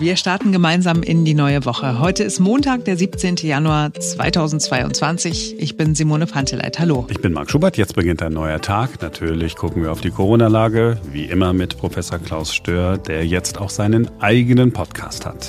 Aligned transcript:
Wir 0.00 0.16
starten 0.16 0.50
gemeinsam 0.50 1.02
in 1.02 1.26
die 1.26 1.34
neue 1.34 1.66
Woche. 1.66 2.00
Heute 2.00 2.24
ist 2.24 2.40
Montag, 2.40 2.86
der 2.86 2.96
17. 2.96 3.36
Januar 3.36 3.92
2022. 3.92 5.56
Ich 5.58 5.76
bin 5.76 5.94
Simone 5.94 6.24
Panteleit. 6.26 6.78
Hallo. 6.78 7.06
Ich 7.10 7.20
bin 7.20 7.34
Marc 7.34 7.50
Schubert. 7.50 7.76
Jetzt 7.76 7.96
beginnt 7.96 8.22
ein 8.22 8.32
neuer 8.32 8.62
Tag. 8.62 9.02
Natürlich 9.02 9.56
gucken 9.56 9.82
wir 9.82 9.92
auf 9.92 10.00
die 10.00 10.10
Corona-Lage, 10.10 10.98
wie 11.12 11.26
immer 11.26 11.52
mit 11.52 11.76
Professor 11.76 12.18
Klaus 12.18 12.54
Stör, 12.54 12.96
der 12.96 13.26
jetzt 13.26 13.60
auch 13.60 13.68
seinen 13.68 14.08
eigenen 14.22 14.72
Podcast 14.72 15.26
hat. 15.26 15.46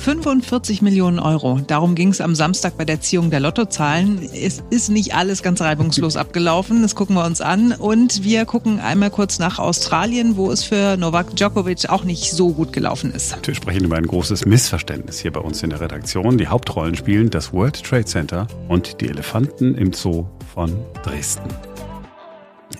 45 0.00 0.80
Millionen 0.80 1.18
Euro. 1.18 1.60
Darum 1.66 1.94
ging 1.94 2.08
es 2.08 2.22
am 2.22 2.34
Samstag 2.34 2.78
bei 2.78 2.86
der 2.86 3.02
Ziehung 3.02 3.28
der 3.28 3.40
Lottozahlen. 3.40 4.18
Es 4.32 4.62
ist 4.70 4.88
nicht 4.88 5.14
alles 5.14 5.42
ganz 5.42 5.60
reibungslos 5.60 6.16
abgelaufen. 6.16 6.80
Das 6.80 6.94
gucken 6.94 7.16
wir 7.16 7.24
uns 7.26 7.42
an. 7.42 7.72
Und 7.72 8.24
wir 8.24 8.46
gucken 8.46 8.80
einmal 8.80 9.10
kurz 9.10 9.38
nach 9.38 9.58
Australien, 9.58 10.38
wo 10.38 10.50
es 10.50 10.64
für 10.64 10.96
Novak 10.96 11.36
Djokovic 11.36 11.90
auch 11.90 12.04
nicht 12.04 12.32
so 12.32 12.54
gut 12.54 12.72
gelaufen 12.72 13.12
ist. 13.12 13.36
Wir 13.46 13.54
sprechen 13.54 13.84
über 13.84 13.96
ein 13.96 14.06
großes 14.06 14.46
Missverständnis 14.46 15.18
hier 15.18 15.32
bei 15.32 15.40
uns 15.40 15.62
in 15.62 15.68
der 15.68 15.82
Redaktion. 15.82 16.38
Die 16.38 16.48
Hauptrollen 16.48 16.94
spielen 16.94 17.28
das 17.28 17.52
World 17.52 17.84
Trade 17.84 18.06
Center 18.06 18.46
und 18.68 19.02
die 19.02 19.08
Elefanten 19.10 19.74
im 19.74 19.92
Zoo 19.92 20.24
von 20.54 20.72
Dresden. 21.04 21.69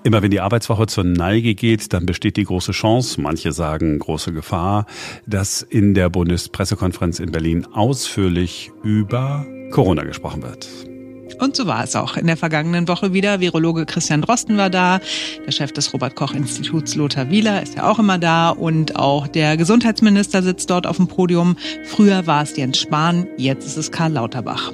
Immer 0.03 0.23
wenn 0.23 0.31
die 0.31 0.41
Arbeitswoche 0.41 0.87
zur 0.87 1.05
Neige 1.05 1.55
geht, 1.55 1.93
dann 1.93 2.07
besteht 2.07 2.39
die 2.39 2.45
große 2.45 2.73
Chance, 2.73 3.21
manche 3.21 3.53
sagen 3.53 3.99
große 3.99 4.33
Gefahr, 4.33 4.87
dass 5.27 5.61
in 5.61 5.93
der 5.93 6.09
Bundespressekonferenz 6.09 7.21
in 7.21 7.33
Berlin 7.33 7.67
ausführlich 7.67 8.71
über 8.83 9.47
Corona 9.71 10.05
gesprochen 10.05 10.43
wird. 10.43 10.90
Und 11.39 11.57
so 11.57 11.67
war 11.67 11.85
es 11.85 11.97
auch 11.97 12.17
in 12.17 12.27
der 12.27 12.37
vergangenen 12.37 12.89
Woche 12.89 13.13
wieder. 13.13 13.41
Virologe 13.41 13.87
Christian 13.87 14.23
Drosten 14.23 14.57
war 14.57 14.71
da, 14.71 15.01
der 15.47 15.53
Chef 15.53 15.73
des 15.73 15.93
Robert 15.93 16.17
Koch 16.17 16.33
Instituts 16.33 16.95
Lothar 16.95 17.31
Wieler 17.31 17.63
ist 17.63 17.77
ja 17.77 17.91
auch 17.91 17.99
immer 17.99 18.19
da 18.19 18.51
und 18.51 18.97
auch 18.97 19.27
der 19.27 19.57
Gesundheitsminister 19.57 20.43
sitzt 20.43 20.71
dort 20.71 20.87
auf 20.87 20.97
dem 20.97 21.09
Podium. 21.09 21.57
Früher 21.85 22.27
war 22.27 22.43
es 22.43 22.57
Jens 22.57 22.79
Spahn, 22.79 23.27
jetzt 23.37 23.67
ist 23.67 23.77
es 23.77 23.91
Karl 23.91 24.13
Lauterbach. 24.13 24.73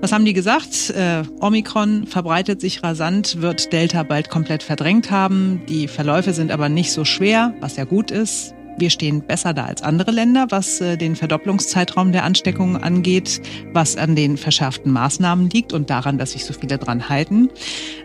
Was 0.00 0.12
haben 0.12 0.24
die 0.24 0.32
gesagt? 0.32 0.90
Äh, 0.90 1.22
Omikron 1.40 2.06
verbreitet 2.06 2.60
sich 2.60 2.82
rasant, 2.82 3.42
wird 3.42 3.72
Delta 3.72 4.04
bald 4.04 4.30
komplett 4.30 4.62
verdrängt 4.62 5.10
haben. 5.10 5.62
Die 5.68 5.88
Verläufe 5.88 6.32
sind 6.32 6.52
aber 6.52 6.68
nicht 6.68 6.92
so 6.92 7.04
schwer, 7.04 7.54
was 7.60 7.76
ja 7.76 7.84
gut 7.84 8.10
ist. 8.10 8.54
Wir 8.78 8.90
stehen 8.90 9.22
besser 9.22 9.54
da 9.54 9.64
als 9.64 9.82
andere 9.82 10.12
Länder, 10.12 10.46
was 10.50 10.80
äh, 10.80 10.96
den 10.96 11.16
Verdopplungszeitraum 11.16 12.12
der 12.12 12.24
Ansteckungen 12.24 12.76
angeht, 12.76 13.40
was 13.72 13.96
an 13.96 14.14
den 14.14 14.36
verschärften 14.36 14.92
Maßnahmen 14.92 15.50
liegt 15.50 15.72
und 15.72 15.90
daran, 15.90 16.16
dass 16.16 16.32
sich 16.32 16.44
so 16.44 16.54
viele 16.54 16.78
dran 16.78 17.08
halten. 17.08 17.50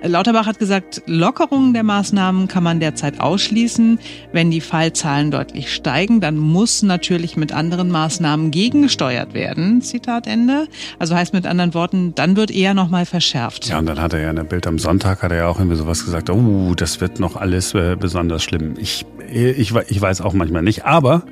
Äh, 0.02 0.08
Lauterbach 0.08 0.48
hat 0.48 0.58
gesagt, 0.58 1.04
Lockerungen 1.06 1.74
der 1.74 1.84
Maßnahmen 1.84 2.48
kann 2.48 2.64
man 2.64 2.80
derzeit 2.80 3.20
ausschließen. 3.20 4.00
Wenn 4.32 4.50
die 4.50 4.62
Fallzahlen 4.62 5.30
deutlich 5.30 5.72
steigen, 5.72 6.22
dann 6.22 6.38
muss 6.38 6.82
natürlich 6.82 7.38
mit 7.38 7.52
anderen 7.54 7.92
Maßnahmen 7.92 8.50
gegengesteuert 8.50 9.36
werden. 9.36 9.82
Zitat 9.82 10.26
Ende. 10.26 10.68
Also 10.98 11.16
heißt 11.16 11.34
mit 11.34 11.46
anderen 11.46 11.74
Worten, 11.76 12.16
dann 12.16 12.36
wird 12.36 12.50
eher 12.50 12.74
nochmal 12.74 13.06
verschärft. 13.06 13.68
Ja, 13.68 13.78
und 13.78 13.86
dann 13.86 14.02
hat 14.02 14.14
er 14.14 14.22
ja 14.22 14.30
in 14.32 14.38
der 14.38 14.44
Bild 14.44 14.66
am 14.66 14.80
Sonntag 14.80 15.22
hat 15.22 15.32
er 15.32 15.38
ja 15.38 15.48
auch 15.48 15.60
irgendwie 15.60 15.78
sowas 15.78 16.04
gesagt, 16.04 16.32
oh, 16.32 16.74
das 16.76 17.00
wird 17.00 17.20
noch 17.20 17.36
alles 17.36 17.76
äh, 17.76 17.96
besonders 18.00 18.44
schlimm. 18.44 18.74
Ich, 18.80 19.06
ich, 19.32 19.74
ich 19.76 20.02
weiß 20.02 20.22
auch 20.22 20.34
manchmal 20.34 20.63
nicht. 20.64 20.86
Aber 20.86 21.24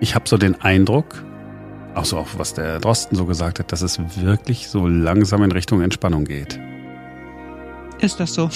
ich 0.00 0.14
habe 0.14 0.28
so 0.28 0.36
den 0.36 0.60
Eindruck, 0.60 1.24
auch 1.94 2.04
so 2.04 2.18
auch 2.18 2.28
was 2.36 2.54
der 2.54 2.80
Drosten 2.80 3.16
so 3.16 3.26
gesagt 3.26 3.58
hat, 3.58 3.72
dass 3.72 3.82
es 3.82 4.00
wirklich 4.16 4.68
so 4.68 4.86
langsam 4.86 5.42
in 5.42 5.52
Richtung 5.52 5.82
Entspannung 5.82 6.24
geht. 6.24 6.58
Ist 8.00 8.18
das 8.18 8.32
so? 8.32 8.48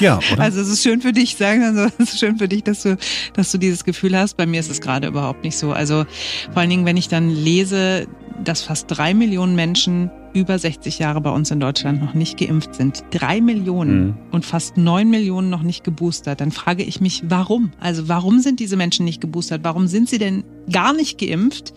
Ja, 0.00 0.18
oder? 0.32 0.42
Also 0.42 0.60
es 0.60 0.68
ist 0.68 0.82
schön 0.82 1.02
für 1.02 1.12
dich, 1.12 1.36
sagen 1.36 1.62
also 1.62 1.90
es 1.98 2.12
ist 2.12 2.18
schön 2.18 2.38
für 2.38 2.48
dich, 2.48 2.64
dass 2.64 2.82
du, 2.82 2.96
dass 3.34 3.52
du 3.52 3.58
dieses 3.58 3.84
Gefühl 3.84 4.16
hast. 4.16 4.36
Bei 4.36 4.46
mir 4.46 4.60
ist 4.60 4.70
es 4.70 4.80
gerade 4.80 5.08
überhaupt 5.08 5.44
nicht 5.44 5.58
so. 5.58 5.72
Also 5.72 6.06
vor 6.52 6.60
allen 6.60 6.70
Dingen, 6.70 6.86
wenn 6.86 6.96
ich 6.96 7.08
dann 7.08 7.28
lese, 7.28 8.06
dass 8.42 8.62
fast 8.62 8.86
drei 8.88 9.14
Millionen 9.14 9.54
Menschen 9.54 10.10
über 10.36 10.58
60 10.58 10.98
Jahre 10.98 11.22
bei 11.22 11.30
uns 11.30 11.50
in 11.50 11.60
Deutschland 11.60 12.00
noch 12.00 12.12
nicht 12.12 12.38
geimpft 12.38 12.74
sind. 12.74 13.04
Drei 13.10 13.40
Millionen 13.40 14.06
mhm. 14.06 14.14
und 14.32 14.44
fast 14.44 14.76
neun 14.76 15.08
Millionen 15.08 15.48
noch 15.48 15.62
nicht 15.62 15.82
geboostert. 15.82 16.42
Dann 16.42 16.50
frage 16.52 16.82
ich 16.82 17.00
mich, 17.00 17.22
warum? 17.28 17.72
Also 17.80 18.08
warum 18.08 18.40
sind 18.40 18.60
diese 18.60 18.76
Menschen 18.76 19.06
nicht 19.06 19.22
geboostert? 19.22 19.62
Warum 19.64 19.86
sind 19.86 20.10
sie 20.10 20.18
denn 20.18 20.44
gar 20.70 20.92
nicht 20.92 21.18
geimpft? 21.18 21.72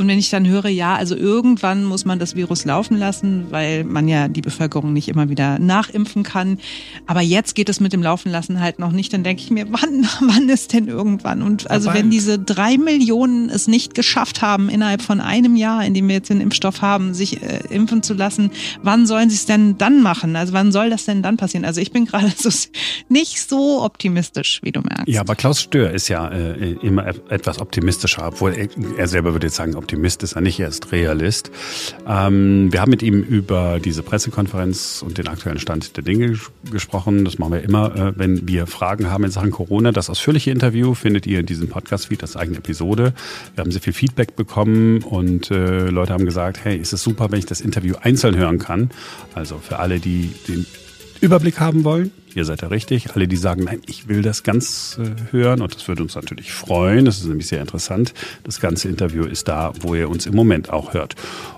Und 0.00 0.08
wenn 0.08 0.18
ich 0.18 0.30
dann 0.30 0.48
höre, 0.48 0.68
ja, 0.68 0.94
also 0.94 1.14
irgendwann 1.14 1.84
muss 1.84 2.06
man 2.06 2.18
das 2.18 2.34
Virus 2.34 2.64
laufen 2.64 2.96
lassen, 2.96 3.48
weil 3.50 3.84
man 3.84 4.08
ja 4.08 4.28
die 4.28 4.40
Bevölkerung 4.40 4.94
nicht 4.94 5.08
immer 5.08 5.28
wieder 5.28 5.58
nachimpfen 5.58 6.22
kann. 6.22 6.58
Aber 7.06 7.20
jetzt 7.20 7.54
geht 7.54 7.68
es 7.68 7.80
mit 7.80 7.92
dem 7.92 8.02
Laufen 8.02 8.32
lassen 8.32 8.60
halt 8.60 8.78
noch 8.78 8.92
nicht. 8.92 9.12
Dann 9.12 9.24
denke 9.24 9.42
ich 9.42 9.50
mir, 9.50 9.66
wann, 9.70 10.08
wann 10.20 10.48
ist 10.48 10.72
denn 10.72 10.88
irgendwann? 10.88 11.42
Und 11.42 11.70
also 11.70 11.92
wenn 11.92 12.08
diese 12.08 12.38
drei 12.38 12.78
Millionen 12.78 13.50
es 13.50 13.68
nicht 13.68 13.94
geschafft 13.94 14.40
haben, 14.40 14.70
innerhalb 14.70 15.02
von 15.02 15.20
einem 15.20 15.54
Jahr, 15.54 15.84
in 15.84 15.92
dem 15.92 16.08
wir 16.08 16.14
jetzt 16.14 16.30
den 16.30 16.40
Impfstoff 16.40 16.80
haben, 16.80 17.12
sich 17.12 17.42
äh, 17.42 17.60
impfen 17.68 18.02
zu 18.02 18.14
lassen, 18.14 18.52
wann 18.82 19.06
sollen 19.06 19.28
sie 19.28 19.36
es 19.36 19.44
denn 19.44 19.76
dann 19.76 20.00
machen? 20.00 20.34
Also 20.34 20.54
wann 20.54 20.72
soll 20.72 20.88
das 20.88 21.04
denn 21.04 21.22
dann 21.22 21.36
passieren? 21.36 21.66
Also 21.66 21.82
ich 21.82 21.92
bin 21.92 22.06
gerade 22.06 22.32
so 22.38 22.48
nicht 23.10 23.38
so 23.46 23.82
optimistisch, 23.82 24.60
wie 24.62 24.72
du 24.72 24.80
merkst. 24.80 25.08
Ja, 25.08 25.20
aber 25.20 25.34
Klaus 25.34 25.60
Stör 25.60 25.90
ist 25.90 26.08
ja 26.08 26.26
äh, 26.28 26.72
immer 26.80 27.06
etwas 27.28 27.60
optimistischer, 27.60 28.19
obwohl 28.26 28.54
er, 28.54 28.68
er 28.96 29.08
selber 29.08 29.32
würde 29.32 29.46
jetzt 29.46 29.56
sagen, 29.56 29.74
Optimist 29.74 30.22
ist 30.22 30.32
er 30.32 30.40
nicht, 30.40 30.60
er 30.60 30.68
ist 30.68 30.92
Realist. 30.92 31.50
Ähm, 32.06 32.72
wir 32.72 32.80
haben 32.80 32.90
mit 32.90 33.02
ihm 33.02 33.22
über 33.22 33.80
diese 33.80 34.02
Pressekonferenz 34.02 35.02
und 35.06 35.18
den 35.18 35.28
aktuellen 35.28 35.58
Stand 35.58 35.96
der 35.96 36.04
Dinge 36.04 36.38
gesprochen. 36.70 37.24
Das 37.24 37.38
machen 37.38 37.52
wir 37.52 37.62
immer, 37.62 37.94
äh, 37.94 38.12
wenn 38.16 38.46
wir 38.48 38.66
Fragen 38.66 39.10
haben 39.10 39.24
in 39.24 39.30
Sachen 39.30 39.50
Corona. 39.50 39.92
Das 39.92 40.10
ausführliche 40.10 40.50
Interview 40.50 40.94
findet 40.94 41.26
ihr 41.26 41.40
in 41.40 41.46
diesem 41.46 41.68
Podcast-Feed 41.68 42.22
als 42.22 42.36
eigene 42.36 42.58
Episode. 42.58 43.14
Wir 43.54 43.62
haben 43.62 43.70
sehr 43.70 43.80
viel 43.80 43.92
Feedback 43.92 44.36
bekommen 44.36 45.02
und 45.02 45.50
äh, 45.50 45.88
Leute 45.88 46.12
haben 46.12 46.24
gesagt, 46.24 46.64
hey, 46.64 46.76
ist 46.76 46.92
es 46.92 47.02
super, 47.02 47.30
wenn 47.30 47.38
ich 47.38 47.46
das 47.46 47.60
Interview 47.60 47.94
einzeln 48.00 48.36
hören 48.36 48.58
kann. 48.58 48.90
Also 49.34 49.58
für 49.58 49.78
alle, 49.78 50.00
die 50.00 50.30
den 50.48 50.66
Überblick 51.20 51.60
haben 51.60 51.84
wollen, 51.84 52.12
Ihr 52.34 52.44
seid 52.44 52.62
ja 52.62 52.68
richtig. 52.68 53.14
Alle, 53.14 53.26
die 53.26 53.36
sagen, 53.36 53.64
nein, 53.64 53.82
ich 53.86 54.08
will 54.08 54.22
das 54.22 54.42
ganz 54.42 54.98
äh, 55.00 55.32
hören 55.32 55.62
und 55.62 55.74
das 55.74 55.88
würde 55.88 56.02
uns 56.02 56.14
natürlich 56.14 56.52
freuen. 56.52 57.04
Das 57.04 57.18
ist 57.18 57.26
nämlich 57.26 57.48
sehr 57.48 57.60
interessant. 57.60 58.14
Das 58.44 58.60
ganze 58.60 58.88
Interview 58.88 59.24
ist 59.24 59.48
da, 59.48 59.72
wo 59.80 59.94
ihr 59.94 60.08
uns 60.08 60.26
im 60.26 60.34
Moment 60.34 60.70
auch 60.70 60.94
hört. 60.94 61.16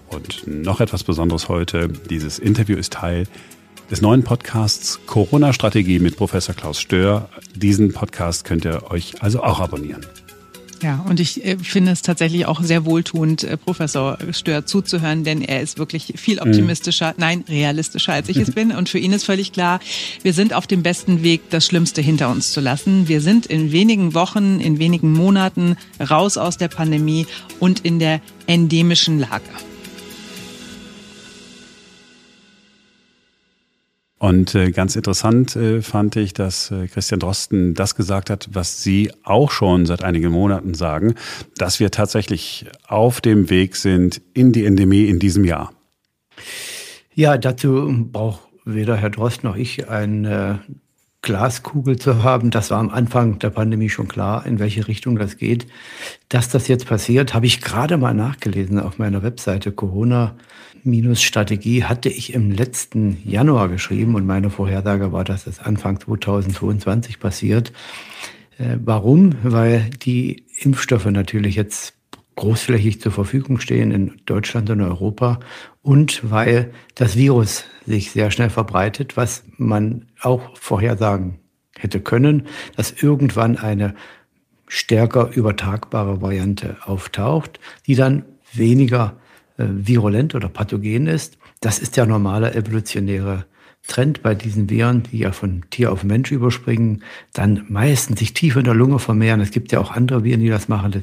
Und 0.09 0.47
noch 0.47 0.81
etwas 0.81 1.05
Besonderes 1.05 1.49
heute. 1.49 1.88
Dieses 1.88 2.38
Interview 2.38 2.77
ist 2.77 2.93
Teil 2.94 3.27
des 3.91 4.00
neuen 4.00 4.22
Podcasts 4.22 5.00
Corona-Strategie 5.06 5.99
mit 5.99 6.16
Professor 6.16 6.55
Klaus 6.55 6.81
Stör. 6.81 7.28
Diesen 7.54 7.93
Podcast 7.93 8.44
könnt 8.44 8.65
ihr 8.65 8.91
euch 8.91 9.22
also 9.22 9.43
auch 9.43 9.60
abonnieren. 9.60 10.06
Ja, 10.82 11.04
und 11.09 11.20
ich 11.20 11.44
äh, 11.44 11.56
finde 11.59 11.93
es 11.93 12.03
tatsächlich 12.03 12.47
auch 12.47 12.62
sehr 12.62 12.84
wohltuend, 12.84 13.44
äh, 13.44 13.56
Professor 13.56 14.19
Stör 14.32 14.66
zuzuhören, 14.66 15.25
denn 15.25 15.41
er 15.41 15.60
ist 15.60 15.78
wirklich 15.78 16.15
viel 16.16 16.37
mhm. 16.37 16.48
optimistischer, 16.48 17.10
mhm. 17.10 17.15
nein, 17.19 17.44
realistischer 17.48 18.12
als 18.12 18.28
ich 18.28 18.37
es 18.37 18.50
bin. 18.54 18.72
Und 18.72 18.88
für 18.88 18.98
ihn 18.98 19.12
ist 19.12 19.25
völlig 19.25 19.53
klar, 19.53 19.81
wir 20.22 20.32
sind 20.32 20.54
auf 20.54 20.66
dem 20.66 20.82
besten 20.82 21.22
Weg, 21.22 21.50
das 21.50 21.65
Schlimmste 21.66 22.03
hinter 22.03 22.31
uns 22.31 22.53
zu 22.53 22.60
lassen. 22.60 23.09
Wir 23.09 23.21
sind 23.21 23.47
in 23.47 23.72
wenigen 23.72 24.15
Wochen, 24.15 24.60
in 24.60 24.78
wenigen 24.78 25.12
Monaten 25.12 25.76
raus 26.00 26.37
aus 26.37 26.59
der 26.59 26.69
Pandemie 26.69 27.26
und 27.60 27.81
in 27.81 27.98
der 27.98 28.21
endemischen 28.47 29.19
Lage. 29.19 29.72
Und 34.22 34.55
äh, 34.55 34.71
ganz 34.71 34.94
interessant 34.94 35.56
äh, 35.56 35.83
fand 35.83 36.15
ich, 36.15 36.33
dass 36.33 36.71
äh, 36.71 36.87
Christian 36.87 37.19
Drosten 37.19 37.75
das 37.75 37.97
gesagt 37.97 38.31
hat, 38.31 38.50
was 38.53 38.81
Sie 38.81 39.10
auch 39.25 39.50
schon 39.50 39.84
seit 39.84 40.05
einigen 40.05 40.31
Monaten 40.31 40.75
sagen, 40.75 41.16
dass 41.56 41.81
wir 41.81 41.91
tatsächlich 41.91 42.66
auf 42.87 43.21
dem 43.21 43.50
Weg 43.50 43.75
sind 43.75 44.22
in 44.33 44.53
die 44.53 44.65
Endemie 44.65 45.06
in 45.06 45.19
diesem 45.19 45.44
Jahr. 45.44 45.72
Ja, 47.12 47.37
dazu 47.37 47.93
braucht 48.12 48.43
weder 48.65 48.97
Herr 48.97 49.10
Drosten 49.10 49.49
noch 49.49 49.56
ich 49.56 49.88
eine 49.88 50.60
Glaskugel 51.22 51.99
zu 51.99 52.22
haben. 52.22 52.50
Das 52.50 52.71
war 52.71 52.78
am 52.78 52.91
Anfang 52.91 53.38
der 53.38 53.50
Pandemie 53.50 53.88
schon 53.88 54.09
klar, 54.09 54.44
in 54.44 54.59
welche 54.59 54.88
Richtung 54.88 55.16
das 55.16 55.36
geht. 55.36 55.66
Dass 56.28 56.48
das 56.48 56.69
jetzt 56.69 56.86
passiert, 56.86 57.33
habe 57.33 57.47
ich 57.47 57.60
gerade 57.60 57.97
mal 57.97 58.13
nachgelesen 58.13 58.80
auf 58.80 58.98
meiner 58.98 59.22
Webseite 59.22 59.72
Corona 59.72 60.36
Strategie 61.22 61.84
hatte 61.84 62.09
ich 62.09 62.34
im 62.34 62.51
letzten 62.51 63.19
Januar 63.24 63.69
geschrieben 63.69 64.16
und 64.16 64.27
meine 64.27 64.51
Vorhersage 64.51 65.13
war, 65.13 65.22
dass 65.22 65.47
es 65.47 65.60
Anfang 65.60 66.01
2022 66.01 67.21
passiert. 67.21 67.72
Äh, 68.59 68.78
warum? 68.84 69.34
Weil 69.45 69.91
die 70.03 70.45
Impfstoffe 70.57 71.07
natürlich 71.07 71.54
jetzt 71.54 71.95
großflächig 72.36 73.00
zur 73.00 73.12
Verfügung 73.12 73.60
stehen 73.60 73.90
in 73.90 74.20
Deutschland 74.26 74.70
und 74.70 74.80
Europa 74.80 75.40
und 75.82 76.30
weil 76.30 76.72
das 76.94 77.16
Virus 77.16 77.64
sich 77.86 78.10
sehr 78.10 78.30
schnell 78.30 78.50
verbreitet, 78.50 79.16
was 79.16 79.44
man 79.56 80.06
auch 80.20 80.56
vorhersagen 80.56 81.38
hätte 81.78 82.00
können, 82.00 82.46
dass 82.76 82.92
irgendwann 83.02 83.56
eine 83.56 83.94
stärker 84.66 85.30
übertragbare 85.34 86.22
Variante 86.22 86.76
auftaucht, 86.84 87.60
die 87.86 87.94
dann 87.94 88.24
weniger 88.54 89.16
äh, 89.58 89.64
virulent 89.68 90.34
oder 90.34 90.48
pathogen 90.48 91.06
ist. 91.06 91.38
Das 91.60 91.78
ist 91.78 91.96
der 91.96 92.06
normale 92.06 92.54
evolutionäre 92.54 93.44
Trend 93.88 94.22
bei 94.22 94.34
diesen 94.34 94.70
Viren, 94.70 95.02
die 95.02 95.18
ja 95.18 95.32
von 95.32 95.62
Tier 95.70 95.92
auf 95.92 96.04
Mensch 96.04 96.30
überspringen, 96.30 97.02
dann 97.32 97.66
meistens 97.68 98.20
sich 98.20 98.32
tief 98.32 98.56
in 98.56 98.64
der 98.64 98.74
Lunge 98.74 98.98
vermehren. 98.98 99.40
Es 99.40 99.50
gibt 99.50 99.72
ja 99.72 99.80
auch 99.80 99.90
andere 99.90 100.24
Viren, 100.24 100.40
die 100.40 100.48
das 100.48 100.68
machen. 100.68 100.92
Das 100.92 101.02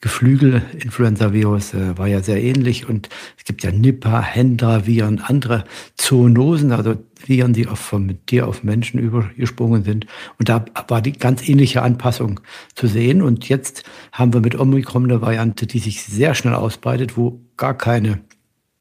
Geflügel-Influenza-Virus 0.00 1.74
äh, 1.74 1.98
war 1.98 2.06
ja 2.08 2.22
sehr 2.22 2.42
ähnlich. 2.42 2.88
Und 2.88 3.08
es 3.36 3.44
gibt 3.44 3.62
ja 3.62 3.70
Nipah, 3.70 4.22
Hendra-Viren, 4.22 5.20
andere 5.20 5.64
Zoonosen, 5.96 6.72
also 6.72 6.96
Viren, 7.26 7.52
die 7.52 7.68
auch 7.68 7.76
vom 7.76 8.24
Tier 8.26 8.48
auf 8.48 8.64
Menschen 8.64 8.98
übergesprungen 9.00 9.84
sind. 9.84 10.06
Und 10.38 10.48
da 10.48 10.64
war 10.88 11.02
die 11.02 11.12
ganz 11.12 11.46
ähnliche 11.46 11.82
Anpassung 11.82 12.40
zu 12.74 12.86
sehen. 12.86 13.20
Und 13.22 13.48
jetzt 13.48 13.84
haben 14.12 14.32
wir 14.32 14.40
mit 14.40 14.58
Omikron 14.58 15.04
eine 15.04 15.20
Variante, 15.20 15.66
die 15.66 15.78
sich 15.78 16.02
sehr 16.02 16.34
schnell 16.34 16.54
ausbreitet, 16.54 17.16
wo 17.16 17.40
gar 17.56 17.76
keine 17.76 18.20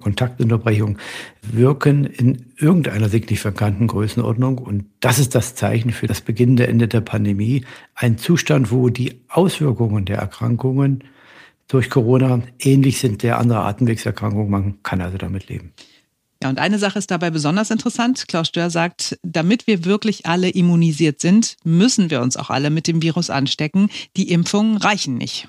Kontaktunterbrechung 0.04 0.98
wirken 1.42 2.06
in 2.06 2.54
irgendeiner 2.58 3.10
signifikanten 3.10 3.88
Größenordnung. 3.88 4.58
Und 4.58 4.86
das 5.00 5.18
ist 5.18 5.34
das 5.34 5.56
Zeichen 5.56 5.92
für 5.92 6.08
das 6.08 6.22
beginnende 6.22 6.68
Ende 6.68 6.88
der 6.88 7.02
Pandemie. 7.02 7.66
Ein 7.96 8.18
Zustand, 8.18 8.72
wo 8.72 8.90
die 8.90 9.22
Auswirkungen 9.30 10.06
der 10.06 10.18
Erkrankungen 10.18 11.04
durch 11.68 11.90
Corona 11.90 12.42
ähnlich 12.60 13.00
sind 13.00 13.24
der 13.24 13.40
anderer 13.40 13.66
Atemwegserkrankungen. 13.66 14.52
Man 14.52 14.84
kann 14.84 15.02
also 15.02 15.18
damit 15.18 15.48
leben. 15.48 15.74
Ja, 16.44 16.50
und 16.50 16.60
eine 16.60 16.78
Sache 16.78 17.00
ist 17.00 17.10
dabei 17.10 17.30
besonders 17.30 17.72
interessant. 17.72 18.28
Klaus 18.28 18.50
Stör 18.50 18.70
sagt, 18.70 19.18
damit 19.24 19.66
wir 19.66 19.86
wirklich 19.86 20.26
alle 20.26 20.50
immunisiert 20.50 21.22
sind, 21.22 21.56
müssen 21.64 22.10
wir 22.10 22.22
uns 22.22 22.36
auch 22.36 22.50
alle 22.50 22.70
mit 22.70 22.86
dem 22.86 23.02
Virus 23.02 23.30
anstecken. 23.30 23.90
Die 24.18 24.30
Impfungen 24.30 24.76
reichen 24.76 25.18
nicht. 25.18 25.48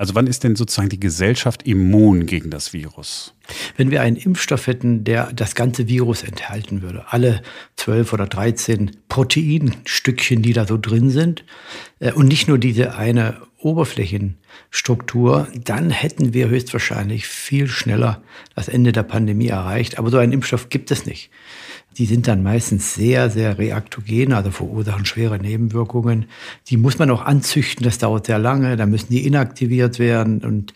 Also 0.00 0.14
wann 0.14 0.26
ist 0.26 0.44
denn 0.44 0.56
sozusagen 0.56 0.88
die 0.88 0.98
Gesellschaft 0.98 1.64
immun 1.64 2.24
gegen 2.24 2.48
das 2.48 2.72
Virus? 2.72 3.34
Wenn 3.76 3.90
wir 3.90 4.00
einen 4.00 4.16
Impfstoff 4.16 4.66
hätten, 4.66 5.04
der 5.04 5.30
das 5.30 5.54
ganze 5.54 5.88
Virus 5.88 6.22
enthalten 6.22 6.80
würde, 6.80 7.04
alle 7.08 7.42
zwölf 7.76 8.14
oder 8.14 8.26
dreizehn 8.26 8.92
Proteinstückchen, 9.10 10.40
die 10.40 10.54
da 10.54 10.66
so 10.66 10.78
drin 10.78 11.10
sind, 11.10 11.44
äh, 11.98 12.12
und 12.12 12.28
nicht 12.28 12.48
nur 12.48 12.56
diese 12.56 12.94
eine 12.94 13.42
Oberflächenstruktur, 13.58 15.48
dann 15.62 15.90
hätten 15.90 16.32
wir 16.32 16.48
höchstwahrscheinlich 16.48 17.26
viel 17.26 17.66
schneller 17.68 18.22
das 18.54 18.68
Ende 18.68 18.92
der 18.92 19.02
Pandemie 19.02 19.48
erreicht. 19.48 19.98
Aber 19.98 20.08
so 20.08 20.16
einen 20.16 20.32
Impfstoff 20.32 20.70
gibt 20.70 20.90
es 20.90 21.04
nicht. 21.04 21.28
Die 22.00 22.06
sind 22.06 22.28
dann 22.28 22.42
meistens 22.42 22.94
sehr, 22.94 23.28
sehr 23.28 23.58
reaktogen, 23.58 24.32
also 24.32 24.50
verursachen 24.50 25.04
schwere 25.04 25.38
Nebenwirkungen. 25.38 26.24
Die 26.68 26.78
muss 26.78 26.98
man 26.98 27.10
auch 27.10 27.20
anzüchten, 27.20 27.84
das 27.84 27.98
dauert 27.98 28.24
sehr 28.24 28.38
lange. 28.38 28.78
Da 28.78 28.86
müssen 28.86 29.08
die 29.10 29.26
inaktiviert 29.26 29.98
werden 29.98 30.38
und 30.38 30.72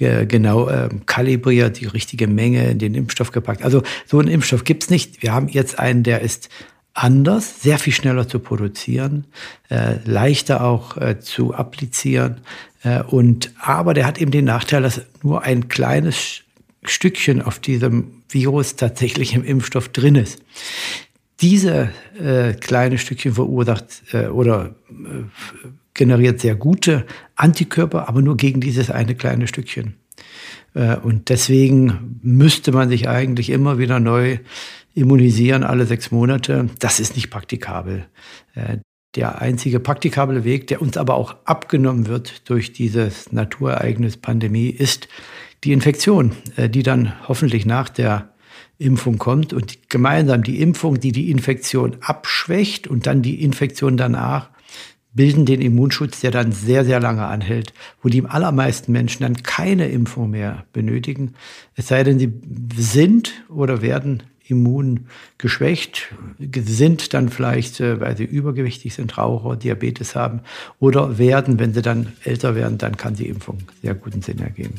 äh, 0.00 0.26
genau 0.26 0.68
äh, 0.68 0.90
kalibriert, 1.06 1.80
die 1.80 1.86
richtige 1.86 2.26
Menge 2.26 2.68
in 2.68 2.78
den 2.78 2.94
Impfstoff 2.94 3.32
gepackt. 3.32 3.62
Also 3.62 3.84
so 4.04 4.18
einen 4.18 4.28
Impfstoff 4.28 4.64
gibt's 4.64 4.90
nicht. 4.90 5.22
Wir 5.22 5.32
haben 5.32 5.48
jetzt 5.48 5.78
einen, 5.78 6.02
der 6.02 6.20
ist 6.20 6.50
anders, 6.92 7.62
sehr 7.62 7.78
viel 7.78 7.94
schneller 7.94 8.28
zu 8.28 8.38
produzieren, 8.38 9.24
äh, 9.70 9.94
leichter 10.04 10.62
auch 10.62 10.98
äh, 10.98 11.18
zu 11.20 11.54
applizieren. 11.54 12.42
Und 13.08 13.50
aber 13.58 13.94
der 13.94 14.06
hat 14.06 14.18
eben 14.18 14.30
den 14.30 14.44
Nachteil, 14.44 14.82
dass 14.82 15.00
nur 15.22 15.42
ein 15.42 15.68
kleines 15.68 16.42
Stückchen 16.84 17.42
auf 17.42 17.58
diesem 17.58 18.15
Virus 18.28 18.76
tatsächlich 18.76 19.34
im 19.34 19.44
Impfstoff 19.44 19.88
drin 19.88 20.16
ist. 20.16 20.42
Diese 21.40 21.90
äh, 22.18 22.54
kleine 22.54 22.98
Stückchen 22.98 23.34
verursacht 23.34 24.02
äh, 24.12 24.28
oder 24.28 24.74
äh, 24.90 25.24
generiert 25.92 26.40
sehr 26.40 26.54
gute 26.54 27.04
Antikörper, 27.34 28.08
aber 28.08 28.22
nur 28.22 28.36
gegen 28.36 28.60
dieses 28.60 28.90
eine 28.90 29.14
kleine 29.14 29.46
Stückchen. 29.46 29.96
Äh, 30.74 30.96
und 30.96 31.28
deswegen 31.28 32.20
müsste 32.22 32.72
man 32.72 32.88
sich 32.88 33.08
eigentlich 33.08 33.50
immer 33.50 33.78
wieder 33.78 34.00
neu 34.00 34.38
immunisieren, 34.94 35.62
alle 35.62 35.84
sechs 35.84 36.10
Monate. 36.10 36.70
Das 36.78 37.00
ist 37.00 37.16
nicht 37.16 37.30
praktikabel. 37.30 38.06
Der 39.16 39.40
einzige 39.40 39.80
praktikable 39.80 40.44
Weg, 40.44 40.66
der 40.66 40.82
uns 40.82 40.98
aber 40.98 41.14
auch 41.14 41.36
abgenommen 41.46 42.06
wird 42.06 42.48
durch 42.50 42.72
dieses 42.72 43.32
Naturereignis 43.32 44.18
Pandemie, 44.18 44.68
ist 44.68 45.08
die 45.64 45.72
Infektion, 45.72 46.32
äh, 46.56 46.68
die 46.68 46.82
dann 46.82 47.14
hoffentlich 47.26 47.64
nach 47.64 47.88
der 47.88 48.34
Impfung 48.78 49.16
kommt 49.16 49.54
und 49.54 49.88
gemeinsam 49.88 50.42
die 50.42 50.60
Impfung, 50.60 51.00
die 51.00 51.12
die 51.12 51.30
Infektion 51.30 51.96
abschwächt 52.02 52.86
und 52.86 53.06
dann 53.06 53.22
die 53.22 53.42
Infektion 53.42 53.96
danach 53.96 54.50
bilden 55.14 55.46
den 55.46 55.62
Immunschutz, 55.62 56.20
der 56.20 56.30
dann 56.30 56.52
sehr, 56.52 56.84
sehr 56.84 57.00
lange 57.00 57.24
anhält, 57.24 57.72
wo 58.02 58.10
die 58.10 58.22
allermeisten 58.26 58.92
Menschen 58.92 59.22
dann 59.22 59.42
keine 59.42 59.88
Impfung 59.88 60.28
mehr 60.28 60.66
benötigen, 60.74 61.32
es 61.74 61.88
sei 61.88 62.04
denn, 62.04 62.18
sie 62.18 62.34
sind 62.76 63.32
oder 63.48 63.80
werden 63.80 64.24
immun 64.48 65.06
geschwächt, 65.38 66.14
sind 66.38 67.14
dann 67.14 67.28
vielleicht, 67.28 67.80
äh, 67.80 68.00
weil 68.00 68.16
sie 68.16 68.24
übergewichtig 68.24 68.94
sind, 68.94 69.16
Raucher, 69.18 69.56
Diabetes 69.56 70.14
haben 70.14 70.40
oder 70.78 71.18
werden, 71.18 71.58
wenn 71.58 71.74
sie 71.74 71.82
dann 71.82 72.12
älter 72.24 72.54
werden, 72.54 72.78
dann 72.78 72.96
kann 72.96 73.14
die 73.14 73.28
Impfung 73.28 73.58
sehr 73.82 73.94
guten 73.94 74.22
Sinn 74.22 74.38
ergeben. 74.38 74.74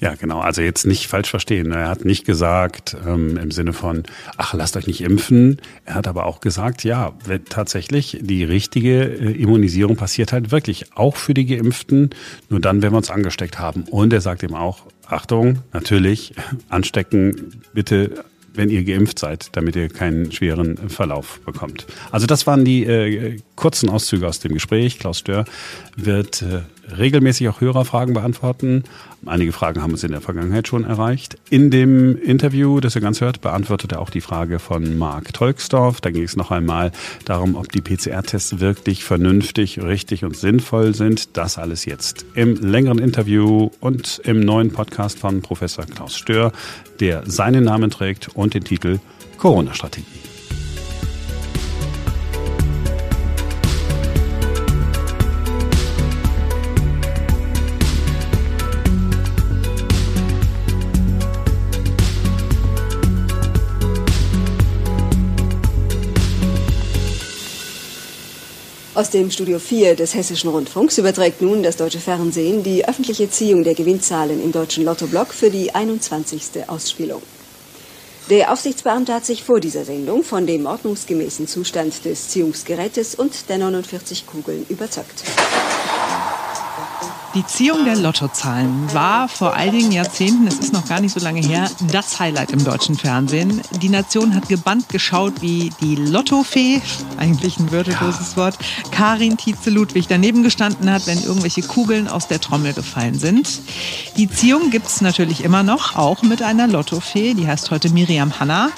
Ja, 0.00 0.14
genau. 0.14 0.40
Also 0.40 0.60
jetzt 0.60 0.86
nicht 0.86 1.06
falsch 1.06 1.30
verstehen. 1.30 1.72
Er 1.72 1.88
hat 1.88 2.04
nicht 2.04 2.26
gesagt 2.26 2.96
ähm, 3.06 3.36
im 3.36 3.50
Sinne 3.50 3.72
von, 3.72 4.02
ach, 4.36 4.52
lasst 4.52 4.76
euch 4.76 4.86
nicht 4.86 5.00
impfen. 5.00 5.60
Er 5.84 5.94
hat 5.94 6.08
aber 6.08 6.26
auch 6.26 6.40
gesagt, 6.40 6.84
ja, 6.84 7.14
tatsächlich 7.48 8.18
die 8.20 8.44
richtige 8.44 9.02
äh, 9.04 9.32
Immunisierung 9.32 9.96
passiert 9.96 10.32
halt 10.32 10.50
wirklich 10.50 10.94
auch 10.96 11.16
für 11.16 11.32
die 11.32 11.46
Geimpften, 11.46 12.10
nur 12.50 12.60
dann, 12.60 12.82
wenn 12.82 12.92
wir 12.92 12.98
uns 12.98 13.10
angesteckt 13.10 13.58
haben. 13.58 13.84
Und 13.84 14.12
er 14.12 14.20
sagt 14.20 14.42
eben 14.42 14.54
auch, 14.54 14.80
Achtung, 15.06 15.60
natürlich, 15.72 16.34
anstecken 16.68 17.62
bitte 17.72 18.24
wenn 18.54 18.70
ihr 18.70 18.84
geimpft 18.84 19.18
seid, 19.18 19.48
damit 19.52 19.76
ihr 19.76 19.88
keinen 19.88 20.32
schweren 20.32 20.88
Verlauf 20.88 21.40
bekommt. 21.40 21.86
Also 22.10 22.26
das 22.26 22.46
waren 22.46 22.64
die 22.64 22.84
äh, 22.84 23.38
kurzen 23.56 23.90
Auszüge 23.90 24.26
aus 24.26 24.40
dem 24.40 24.54
Gespräch. 24.54 24.98
Klaus 24.98 25.18
Stör 25.18 25.44
wird 25.96 26.42
äh, 26.42 26.60
regelmäßig 26.96 27.48
auch 27.48 27.60
Hörerfragen 27.60 28.14
beantworten. 28.14 28.84
Einige 29.26 29.52
Fragen 29.52 29.82
haben 29.82 29.92
uns 29.92 30.04
in 30.04 30.12
der 30.12 30.20
Vergangenheit 30.20 30.68
schon 30.68 30.84
erreicht. 30.84 31.36
In 31.50 31.70
dem 31.70 32.20
Interview, 32.20 32.80
das 32.80 32.94
ihr 32.94 33.00
ganz 33.00 33.20
hört, 33.20 33.40
beantwortet 33.40 33.92
er 33.92 34.00
auch 34.00 34.10
die 34.10 34.20
Frage 34.20 34.58
von 34.58 34.98
Marc 34.98 35.32
Tolksdorf. 35.32 36.00
Da 36.00 36.10
ging 36.10 36.24
es 36.24 36.36
noch 36.36 36.50
einmal 36.50 36.92
darum, 37.24 37.54
ob 37.54 37.72
die 37.72 37.80
PCR-Tests 37.80 38.60
wirklich 38.60 39.04
vernünftig, 39.04 39.82
richtig 39.82 40.24
und 40.24 40.36
sinnvoll 40.36 40.94
sind. 40.94 41.36
Das 41.36 41.58
alles 41.58 41.84
jetzt 41.84 42.26
im 42.34 42.56
längeren 42.56 42.98
Interview 42.98 43.70
und 43.80 44.20
im 44.24 44.40
neuen 44.40 44.70
Podcast 44.70 45.18
von 45.18 45.40
Professor 45.40 45.86
Klaus 45.86 46.16
Stör, 46.16 46.52
der 47.00 47.22
seinen 47.26 47.64
Namen 47.64 47.90
trägt 47.90 48.28
und 48.34 48.54
den 48.54 48.64
Titel 48.64 48.98
Corona-Strategie. 49.38 50.33
Aus 68.94 69.10
dem 69.10 69.28
Studio 69.32 69.58
4 69.58 69.96
des 69.96 70.14
Hessischen 70.14 70.50
Rundfunks 70.50 70.98
überträgt 70.98 71.42
nun 71.42 71.64
das 71.64 71.76
deutsche 71.76 71.98
Fernsehen 71.98 72.62
die 72.62 72.86
öffentliche 72.86 73.28
Ziehung 73.28 73.64
der 73.64 73.74
Gewinnzahlen 73.74 74.40
im 74.40 74.52
deutschen 74.52 74.84
Lottoblock 74.84 75.34
für 75.34 75.50
die 75.50 75.74
21. 75.74 76.68
Ausspielung. 76.68 77.20
Der 78.30 78.52
Aufsichtsbeamte 78.52 79.12
hat 79.12 79.24
sich 79.24 79.42
vor 79.42 79.58
dieser 79.58 79.84
Sendung 79.84 80.22
von 80.22 80.46
dem 80.46 80.66
ordnungsgemäßen 80.66 81.48
Zustand 81.48 82.04
des 82.04 82.28
Ziehungsgerätes 82.28 83.16
und 83.16 83.48
der 83.48 83.58
49 83.58 84.28
Kugeln 84.28 84.64
überzeugt. 84.68 85.24
Die 87.34 87.44
Ziehung 87.44 87.84
der 87.84 87.96
Lottozahlen 87.96 88.94
war 88.94 89.26
vor 89.28 89.54
einigen 89.54 89.90
Jahrzehnten, 89.90 90.46
es 90.46 90.60
ist 90.60 90.72
noch 90.72 90.86
gar 90.86 91.00
nicht 91.00 91.12
so 91.12 91.18
lange 91.18 91.40
her, 91.40 91.68
das 91.90 92.20
Highlight 92.20 92.52
im 92.52 92.62
deutschen 92.62 92.96
Fernsehen. 92.96 93.60
Die 93.82 93.88
Nation 93.88 94.36
hat 94.36 94.48
gebannt 94.48 94.88
geschaut, 94.88 95.42
wie 95.42 95.72
die 95.80 95.96
Lottofee, 95.96 96.80
eigentlich 97.16 97.58
ein 97.58 97.72
würdeloses 97.72 98.36
Wort, 98.36 98.56
Karin 98.92 99.36
Tietze-Ludwig 99.36 100.06
daneben 100.06 100.44
gestanden 100.44 100.88
hat, 100.88 101.08
wenn 101.08 101.20
irgendwelche 101.24 101.62
Kugeln 101.62 102.06
aus 102.06 102.28
der 102.28 102.40
Trommel 102.40 102.72
gefallen 102.72 103.18
sind. 103.18 103.60
Die 104.16 104.30
Ziehung 104.30 104.70
gibt 104.70 104.86
es 104.86 105.00
natürlich 105.00 105.42
immer 105.42 105.64
noch, 105.64 105.96
auch 105.96 106.22
mit 106.22 106.40
einer 106.40 106.68
Lottofee, 106.68 107.34
die 107.34 107.48
heißt 107.48 107.72
heute 107.72 107.90
Miriam 107.90 108.38
Hanna. 108.38 108.70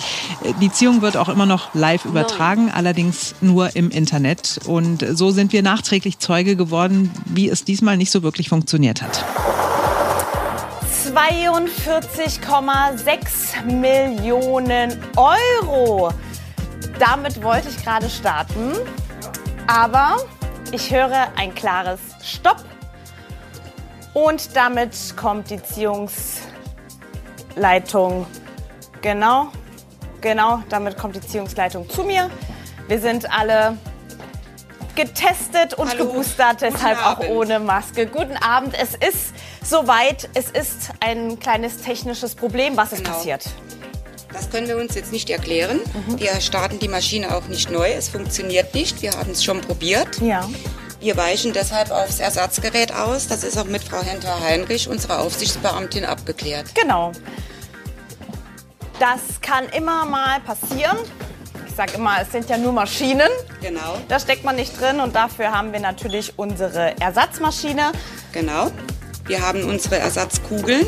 Die 0.62 0.72
Ziehung 0.72 1.02
wird 1.02 1.18
auch 1.18 1.28
immer 1.28 1.44
noch 1.44 1.74
live 1.74 2.06
übertragen, 2.06 2.70
allerdings 2.72 3.34
nur 3.42 3.76
im 3.76 3.90
Internet. 3.90 4.60
Und 4.64 5.04
so 5.12 5.30
sind 5.30 5.52
wir 5.52 5.62
nachträglich 5.62 6.20
Zeuge 6.20 6.56
geworden, 6.56 7.10
wie 7.26 7.50
es 7.50 7.62
diesmal 7.62 7.98
nicht 7.98 8.10
so 8.10 8.22
wirklich 8.22 8.45
wirklich 8.46 8.48
funktioniert 8.48 9.02
hat. 9.02 9.24
42,6 11.12 13.64
Millionen 13.64 14.98
Euro. 15.16 16.12
Damit 16.98 17.42
wollte 17.42 17.68
ich 17.68 17.82
gerade 17.82 18.08
starten, 18.08 18.72
aber 19.66 20.18
ich 20.72 20.90
höre 20.92 21.28
ein 21.36 21.54
klares 21.54 22.00
Stopp 22.22 22.64
und 24.14 24.56
damit 24.56 25.14
kommt 25.16 25.50
die 25.50 25.62
Ziehungsleitung 25.62 28.26
genau 29.02 29.48
Genau, 30.22 30.62
damit 30.70 30.96
kommt 30.96 31.14
die 31.14 31.20
Ziehungsleitung 31.20 31.86
zu 31.88 32.02
mir. 32.02 32.30
Wir 32.88 32.98
sind 32.98 33.30
alle 33.30 33.76
getestet 34.96 35.74
und 35.74 35.90
Hallo. 35.90 36.06
geboostert, 36.08 36.62
deshalb 36.62 36.98
auch 37.06 37.20
ohne 37.28 37.60
Maske. 37.60 38.06
Guten 38.06 38.36
Abend. 38.36 38.74
Es 38.80 38.90
ist 38.94 39.32
soweit. 39.64 40.28
Es 40.34 40.50
ist 40.50 40.90
ein 41.00 41.38
kleines 41.38 41.78
technisches 41.82 42.34
Problem. 42.34 42.76
Was 42.76 42.92
ist 42.92 43.04
Genau. 43.04 43.16
passiert? 43.16 43.44
Das 44.32 44.50
können 44.50 44.66
wir 44.68 44.76
uns 44.76 44.94
jetzt 44.96 45.12
nicht 45.12 45.30
erklären. 45.30 45.80
Wir 46.16 46.40
starten 46.40 46.78
die 46.78 46.88
Maschine 46.88 47.34
auch 47.36 47.46
nicht 47.46 47.70
neu. 47.70 47.88
Es 47.92 48.08
funktioniert 48.08 48.74
nicht. 48.74 49.00
Wir 49.00 49.12
haben 49.12 49.30
es 49.30 49.44
schon 49.44 49.60
probiert. 49.60 50.20
Ja. 50.20 50.48
Wir 51.00 51.16
weichen 51.16 51.52
deshalb 51.52 51.90
aufs 51.90 52.18
Ersatzgerät 52.18 52.92
aus. 52.92 53.28
Das 53.28 53.44
ist 53.44 53.56
auch 53.56 53.64
mit 53.64 53.84
Frau 53.84 54.02
Henter-Heinrich, 54.02 54.88
unserer 54.88 55.20
Aufsichtsbeamtin, 55.20 56.04
abgeklärt. 56.04 56.74
Genau. 56.74 57.12
Das 58.98 59.40
kann 59.42 59.68
immer 59.70 60.04
mal 60.06 60.40
passieren. 60.40 60.96
Ich 61.68 61.74
sage 61.74 61.92
immer, 61.94 62.20
es 62.22 62.32
sind 62.32 62.48
ja 62.48 62.56
nur 62.56 62.72
Maschinen. 62.72 63.28
Genau, 63.62 63.98
Da 64.08 64.20
steckt 64.20 64.44
man 64.44 64.56
nicht 64.56 64.78
drin 64.80 65.00
und 65.00 65.14
dafür 65.16 65.50
haben 65.50 65.72
wir 65.72 65.80
natürlich 65.80 66.34
unsere 66.38 66.98
Ersatzmaschine. 67.00 67.92
genau. 68.32 68.70
Wir 69.26 69.44
haben 69.44 69.64
unsere 69.64 69.98
Ersatzkugeln. 69.98 70.86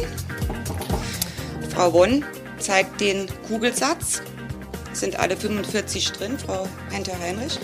Frau 1.75 1.93
Wonn 1.93 2.25
zeigt 2.59 3.01
den 3.01 3.27
Kugelsatz. 3.49 4.23
Sind 4.93 5.19
alle 5.19 5.37
45 5.37 6.13
drin, 6.13 6.39
Frau 6.39 6.69
Henter-Heinrich. 6.91 7.59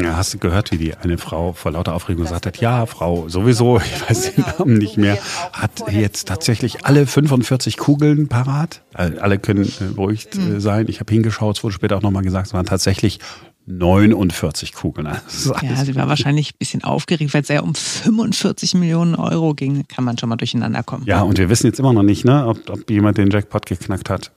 Ja, 0.00 0.16
hast 0.16 0.32
du 0.34 0.38
gehört, 0.38 0.72
wie 0.72 0.78
die 0.78 0.94
eine 0.96 1.18
Frau 1.18 1.52
vor 1.52 1.72
lauter 1.72 1.94
Aufregung 1.94 2.22
gesagt 2.24 2.46
hat, 2.46 2.56
ja, 2.58 2.86
Frau 2.86 3.28
sowieso, 3.28 3.78
ich 3.78 4.08
weiß 4.10 4.22
den 4.34 4.44
Genau. 4.44 4.58
Namen 4.58 4.78
nicht 4.78 4.96
mehr, 4.96 5.18
hat 5.52 5.84
jetzt 5.90 6.28
tatsächlich 6.28 6.86
alle 6.86 7.06
45 7.06 7.76
Kugeln 7.76 8.28
parat. 8.28 8.82
Alle 8.94 9.38
können 9.38 9.64
äh, 9.64 9.84
beruhigt 9.94 10.34
Hm. 10.34 10.56
äh, 10.56 10.60
sein. 10.60 10.86
Ich 10.88 11.00
habe 11.00 11.12
hingeschaut, 11.12 11.58
es 11.58 11.64
wurde 11.64 11.74
später 11.74 11.96
auch 11.98 12.02
nochmal 12.02 12.22
gesagt, 12.22 12.46
es 12.48 12.54
waren 12.54 12.64
tatsächlich 12.66 13.18
49 13.66 14.72
Kugeln. 14.72 15.06
Ja, 15.62 15.84
sie 15.84 15.94
war 15.94 16.08
wahrscheinlich 16.08 16.50
ein 16.54 16.58
bisschen 16.58 16.82
aufgeregt, 16.84 17.32
weil 17.34 17.42
es 17.42 17.48
ja 17.48 17.60
um 17.60 17.74
45 17.74 18.74
Millionen 18.74 19.14
Euro 19.14 19.54
ging. 19.54 19.84
Kann 19.88 20.04
man 20.04 20.18
schon 20.18 20.28
mal 20.28 20.36
durcheinander 20.36 20.82
kommen. 20.82 21.04
Ja, 21.06 21.22
und 21.22 21.38
wir 21.38 21.48
wissen 21.48 21.66
jetzt 21.66 21.78
immer 21.78 21.92
noch 21.92 22.02
nicht, 22.02 22.24
ne, 22.24 22.46
ob, 22.46 22.68
ob 22.70 22.90
jemand 22.90 23.18
den 23.18 23.30
Jackpot 23.30 23.66
geknackt 23.66 24.10
hat. 24.10 24.32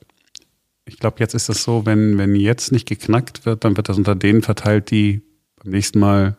Ich 0.85 0.99
glaube, 0.99 1.15
jetzt 1.19 1.33
ist 1.33 1.49
es 1.49 1.63
so, 1.63 1.85
wenn, 1.85 2.17
wenn 2.19 2.35
jetzt 2.35 2.71
nicht 2.71 2.87
geknackt 2.87 3.45
wird, 3.45 3.63
dann 3.63 3.75
wird 3.77 3.89
das 3.89 3.97
unter 3.97 4.13
denen 4.15 4.43
verteilt, 4.43 4.91
die 4.91 5.21
beim 5.65 5.73
nächsten 5.73 5.99
Mal. 5.99 6.37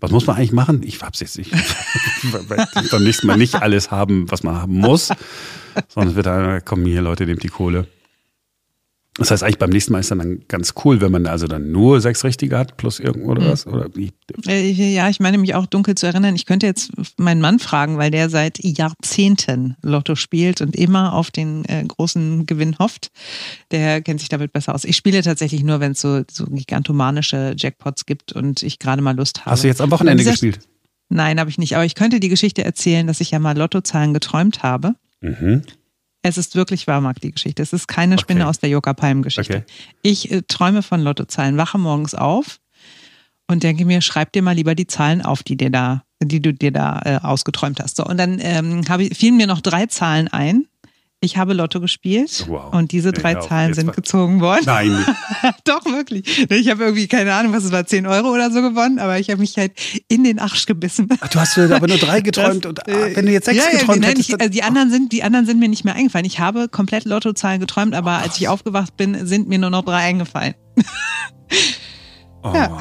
Was 0.00 0.10
muss 0.10 0.26
man 0.26 0.36
eigentlich 0.36 0.52
machen? 0.52 0.82
Ich 0.82 1.00
hab's 1.00 1.20
jetzt 1.20 1.38
nicht. 1.38 1.50
Beim 2.90 3.04
nächsten 3.04 3.26
Mal 3.26 3.36
nicht 3.38 3.54
alles 3.54 3.90
haben, 3.90 4.30
was 4.30 4.42
man 4.42 4.56
haben 4.60 4.74
muss, 4.74 5.08
sondern 5.88 6.10
es 6.10 6.16
wird 6.16 6.26
dann, 6.26 6.62
komm 6.64 6.84
hier, 6.84 7.00
Leute, 7.00 7.24
nehmt 7.24 7.42
die 7.42 7.48
Kohle. 7.48 7.86
Das 9.16 9.30
heißt, 9.30 9.44
eigentlich 9.44 9.58
beim 9.58 9.70
nächsten 9.70 9.92
Mal 9.92 10.00
ist 10.00 10.10
dann, 10.10 10.18
dann 10.18 10.40
ganz 10.48 10.74
cool, 10.84 11.00
wenn 11.00 11.12
man 11.12 11.26
also 11.26 11.46
dann 11.46 11.70
nur 11.70 12.00
sechs 12.00 12.24
Richtige 12.24 12.58
hat 12.58 12.76
plus 12.76 12.98
irgendwo 12.98 13.30
oder 13.30 13.48
was? 13.48 13.64
Oder 13.64 13.86
wie? 13.94 14.12
Äh, 14.46 14.70
Ja, 14.70 15.08
ich 15.08 15.20
meine 15.20 15.38
mich 15.38 15.54
auch 15.54 15.66
dunkel 15.66 15.94
zu 15.94 16.06
erinnern. 16.06 16.34
Ich 16.34 16.46
könnte 16.46 16.66
jetzt 16.66 16.90
meinen 17.16 17.40
Mann 17.40 17.60
fragen, 17.60 17.96
weil 17.96 18.10
der 18.10 18.28
seit 18.28 18.58
Jahrzehnten 18.64 19.76
Lotto 19.82 20.16
spielt 20.16 20.60
und 20.60 20.74
immer 20.74 21.12
auf 21.12 21.30
den 21.30 21.64
äh, 21.66 21.84
großen 21.86 22.46
Gewinn 22.46 22.76
hofft. 22.80 23.12
Der 23.70 24.02
kennt 24.02 24.18
sich 24.18 24.28
damit 24.28 24.52
besser 24.52 24.74
aus. 24.74 24.84
Ich 24.84 24.96
spiele 24.96 25.22
tatsächlich 25.22 25.62
nur, 25.62 25.78
wenn 25.78 25.92
es 25.92 26.00
so, 26.00 26.22
so 26.28 26.46
gigantomanische 26.46 27.54
Jackpots 27.56 28.06
gibt 28.06 28.32
und 28.32 28.64
ich 28.64 28.80
gerade 28.80 29.00
mal 29.00 29.14
Lust 29.14 29.40
habe. 29.42 29.52
Hast 29.52 29.62
du 29.62 29.68
jetzt 29.68 29.80
am 29.80 29.92
Wochenende 29.92 30.24
gespielt? 30.24 30.58
Nein, 31.08 31.38
habe 31.38 31.50
ich 31.50 31.58
nicht. 31.58 31.76
Aber 31.76 31.84
ich 31.84 31.94
könnte 31.94 32.18
die 32.18 32.28
Geschichte 32.28 32.64
erzählen, 32.64 33.06
dass 33.06 33.20
ich 33.20 33.30
ja 33.30 33.38
mal 33.38 33.56
Lottozahlen 33.56 34.12
geträumt 34.12 34.64
habe. 34.64 34.94
Mhm. 35.20 35.62
Es 36.26 36.38
ist 36.38 36.56
wirklich 36.56 36.86
wahr, 36.86 37.02
Marc, 37.02 37.20
die 37.20 37.32
Geschichte. 37.32 37.62
Es 37.62 37.74
ist 37.74 37.86
keine 37.86 38.18
Spinne 38.18 38.40
Okay. 38.40 38.48
aus 38.48 38.58
der 38.58 38.70
Joka-Palm-Geschichte. 38.70 39.58
Okay. 39.58 39.64
Ich 40.00 40.32
äh, 40.32 40.40
träume 40.48 40.82
von 40.82 41.02
Lottozahlen, 41.02 41.58
wache 41.58 41.76
morgens 41.76 42.14
auf 42.14 42.60
und 43.46 43.62
denke 43.62 43.84
mir, 43.84 44.00
schreib 44.00 44.32
dir 44.32 44.40
mal 44.40 44.52
lieber 44.54 44.74
die 44.74 44.86
Zahlen 44.86 45.20
auf, 45.20 45.42
die 45.42 45.58
dir 45.58 45.68
da, 45.68 46.02
die 46.22 46.40
du 46.40 46.54
dir 46.54 46.72
da 46.72 47.02
äh, 47.04 47.18
ausgeträumt 47.22 47.78
hast. 47.78 47.96
So, 47.96 48.06
und 48.06 48.16
dann 48.16 48.38
ähm, 48.40 48.88
habe 48.88 49.04
ich, 49.04 49.18
fielen 49.18 49.36
mir 49.36 49.46
noch 49.46 49.60
drei 49.60 49.84
Zahlen 49.84 50.28
ein. 50.28 50.66
Ich 51.24 51.38
habe 51.38 51.54
Lotto 51.54 51.80
gespielt 51.80 52.44
Wow. 52.48 52.74
und 52.74 52.92
diese 52.92 53.12
drei 53.12 53.38
auf 53.38 53.48
Zahlen 53.48 53.68
jetzt 53.68 53.76
sind 53.76 53.94
gezogen 53.94 54.42
worden. 54.42 54.64
Nein. 54.66 55.06
Doch, 55.64 55.84
wirklich. 55.86 56.50
Ich 56.50 56.68
habe 56.68 56.84
irgendwie, 56.84 57.08
keine 57.08 57.32
Ahnung, 57.32 57.54
was 57.54 57.64
es 57.64 57.72
war, 57.72 57.86
10 57.86 58.06
Euro 58.06 58.28
oder 58.28 58.50
so 58.50 58.60
gewonnen, 58.60 58.98
aber 58.98 59.18
ich 59.18 59.30
habe 59.30 59.40
mich 59.40 59.56
halt 59.56 59.72
in 60.08 60.22
den 60.22 60.38
Arsch 60.38 60.66
gebissen. 60.66 61.08
Ach, 61.20 61.28
du 61.28 61.40
hast 61.40 61.58
aber 61.58 61.88
nur 61.88 61.96
drei 61.96 62.20
geträumt 62.20 62.64
Das, 62.64 62.70
und 62.70 62.88
äh, 62.88 63.16
wenn 63.16 63.24
du 63.24 63.32
jetzt 63.32 63.46
sechs 63.46 63.56
ja, 63.56 63.72
ja, 63.72 63.78
geträumt 63.78 64.00
nein, 64.02 64.10
hättest, 64.10 64.28
ich, 64.28 64.38
also 64.40 64.50
die 64.50 64.62
anderen 64.62 64.90
sind, 64.90 65.12
die 65.12 65.22
anderen 65.22 65.46
sind 65.46 65.60
mir 65.60 65.68
nicht 65.68 65.84
mehr 65.84 65.94
eingefallen. 65.94 66.26
Ich 66.26 66.40
habe 66.40 66.68
komplett 66.68 67.06
Lottozahlen 67.06 67.58
geträumt, 67.58 67.94
aber 67.94 68.18
als 68.18 68.36
ich 68.38 68.48
aufgewacht 68.48 68.96
bin, 68.98 69.26
sind 69.26 69.48
mir 69.48 69.58
nur 69.58 69.70
noch 69.70 69.84
drei 69.84 70.04
eingefallen. 70.04 70.54
oh. 72.42 72.52
ja. 72.54 72.78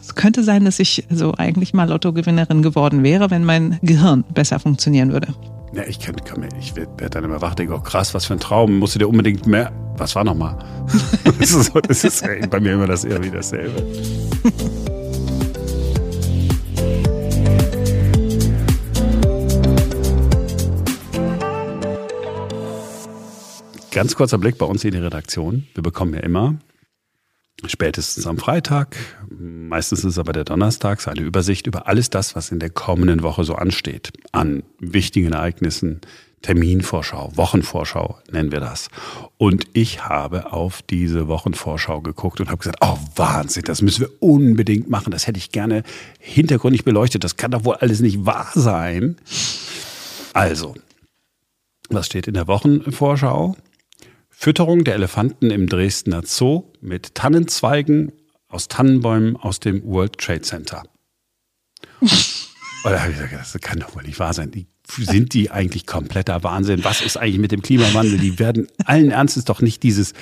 Es 0.00 0.14
könnte 0.14 0.42
sein, 0.44 0.64
dass 0.64 0.78
ich 0.78 1.04
so 1.10 1.34
eigentlich 1.34 1.74
mal 1.74 1.88
Lottogewinnerin 1.88 2.62
geworden 2.62 3.02
wäre, 3.02 3.30
wenn 3.30 3.44
mein 3.44 3.78
Gehirn 3.82 4.24
besser 4.32 4.58
funktionieren 4.60 5.12
würde. 5.12 5.34
Ja, 5.76 5.82
ich 5.86 6.00
kann, 6.00 6.16
kann 6.24 6.40
mir, 6.40 6.48
ich 6.58 6.74
werde 6.74 6.90
werd 6.96 7.14
dann 7.14 7.24
immer 7.24 7.42
wach, 7.42 7.54
denke, 7.54 7.74
oh 7.74 7.80
krass, 7.80 8.14
was 8.14 8.24
für 8.24 8.32
ein 8.32 8.40
Traum. 8.40 8.78
Musst 8.78 8.94
du 8.94 8.98
dir 8.98 9.08
unbedingt 9.08 9.46
mehr. 9.46 9.70
Was 9.98 10.14
war 10.16 10.24
nochmal? 10.24 10.56
das 11.38 11.50
ist, 11.50 11.64
so, 11.64 11.80
das 11.80 12.02
ist 12.02 12.22
ey, 12.22 12.46
bei 12.46 12.60
mir 12.60 12.72
immer 12.72 12.86
das 12.86 13.04
irgendwie 13.04 13.30
dasselbe. 13.30 13.84
Ganz 23.90 24.14
kurzer 24.14 24.38
Blick 24.38 24.56
bei 24.56 24.64
uns 24.64 24.82
in 24.82 24.92
die 24.92 24.98
Redaktion. 24.98 25.66
Wir 25.74 25.82
bekommen 25.82 26.14
ja 26.14 26.20
immer 26.20 26.54
spätestens 27.64 28.26
am 28.26 28.38
Freitag, 28.38 28.96
meistens 29.30 30.04
ist 30.04 30.18
aber 30.18 30.32
der 30.32 30.44
Donnerstag, 30.44 31.00
so 31.00 31.10
eine 31.10 31.22
Übersicht 31.22 31.66
über 31.66 31.86
alles 31.88 32.10
das, 32.10 32.36
was 32.36 32.50
in 32.50 32.58
der 32.58 32.70
kommenden 32.70 33.22
Woche 33.22 33.44
so 33.44 33.54
ansteht. 33.54 34.12
An 34.32 34.62
wichtigen 34.78 35.32
Ereignissen, 35.32 36.00
Terminvorschau, 36.42 37.32
Wochenvorschau 37.34 38.18
nennen 38.30 38.52
wir 38.52 38.60
das. 38.60 38.88
Und 39.38 39.66
ich 39.72 40.04
habe 40.04 40.52
auf 40.52 40.82
diese 40.82 41.28
Wochenvorschau 41.28 42.02
geguckt 42.02 42.40
und 42.40 42.48
habe 42.48 42.58
gesagt, 42.58 42.78
oh 42.82 42.98
Wahnsinn, 43.16 43.64
das 43.64 43.82
müssen 43.82 44.02
wir 44.02 44.10
unbedingt 44.20 44.88
machen. 44.88 45.10
Das 45.10 45.26
hätte 45.26 45.38
ich 45.38 45.50
gerne 45.50 45.82
hintergründig 46.20 46.84
beleuchtet. 46.84 47.24
Das 47.24 47.36
kann 47.36 47.50
doch 47.50 47.64
wohl 47.64 47.76
alles 47.76 48.00
nicht 48.00 48.26
wahr 48.26 48.50
sein. 48.54 49.16
Also, 50.34 50.74
was 51.88 52.06
steht 52.06 52.28
in 52.28 52.34
der 52.34 52.46
Wochenvorschau? 52.46 53.56
Fütterung 54.38 54.84
der 54.84 54.94
Elefanten 54.96 55.50
im 55.50 55.66
Dresdner 55.66 56.20
Zoo 56.22 56.70
mit 56.82 57.14
Tannenzweigen 57.14 58.12
aus 58.48 58.68
Tannenbäumen 58.68 59.34
aus 59.36 59.60
dem 59.60 59.82
World 59.82 60.18
Trade 60.18 60.42
Center. 60.42 60.82
Da 62.84 63.00
habe 63.00 63.10
ich 63.10 63.16
gesagt, 63.16 63.32
das 63.32 63.60
kann 63.62 63.80
doch 63.80 63.96
wohl 63.96 64.04
nicht 64.04 64.20
wahr 64.20 64.32
sein. 64.32 64.52
Die, 64.52 64.68
sind 64.88 65.34
die 65.34 65.50
eigentlich 65.50 65.86
kompletter 65.86 66.42
Wahnsinn? 66.42 66.84
Was 66.84 67.00
ist 67.00 67.16
eigentlich 67.16 67.38
mit 67.38 67.52
dem 67.52 67.62
Klimawandel? 67.62 68.18
Die 68.18 68.38
werden 68.38 68.68
allen 68.84 69.10
Ernstes 69.10 69.44
doch 69.44 69.60
nicht 69.60 69.82
dieses, 69.82 70.12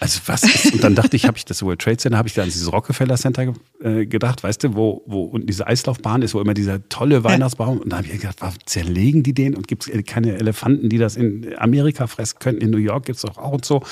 also 0.00 0.20
was 0.26 0.42
ist, 0.44 0.72
und 0.72 0.84
dann 0.84 0.94
dachte 0.94 1.16
ich, 1.16 1.26
habe 1.26 1.36
ich 1.36 1.44
das 1.44 1.62
World 1.62 1.80
Trade 1.80 1.96
Center, 1.96 2.18
habe 2.18 2.28
ich 2.28 2.34
da 2.34 2.42
an 2.42 2.48
dieses 2.48 2.72
Rockefeller 2.72 3.16
Center 3.16 3.52
äh, 3.82 4.06
gedacht, 4.06 4.42
weißt 4.42 4.64
du, 4.64 4.74
wo, 4.74 5.02
wo 5.06 5.22
unten 5.24 5.46
diese 5.46 5.66
Eislaufbahn 5.66 6.22
ist, 6.22 6.34
wo 6.34 6.40
immer 6.40 6.54
dieser 6.54 6.88
tolle 6.88 7.24
Weihnachtsbaum, 7.24 7.78
und 7.78 7.90
da 7.90 7.98
habe 7.98 8.06
ich 8.06 8.20
gedacht, 8.20 8.36
warum 8.40 8.56
zerlegen 8.64 9.22
die 9.22 9.34
den 9.34 9.56
und 9.56 9.68
gibt 9.68 9.88
es 9.88 10.04
keine 10.04 10.36
Elefanten, 10.36 10.88
die 10.88 10.98
das 10.98 11.16
in 11.16 11.54
Amerika 11.58 12.06
fressen 12.06 12.38
können? 12.38 12.58
In 12.58 12.70
New 12.70 12.78
York 12.78 13.06
gibt 13.06 13.16
es 13.16 13.22
doch 13.22 13.38
auch 13.38 13.52
und 13.52 13.64
so. 13.64 13.82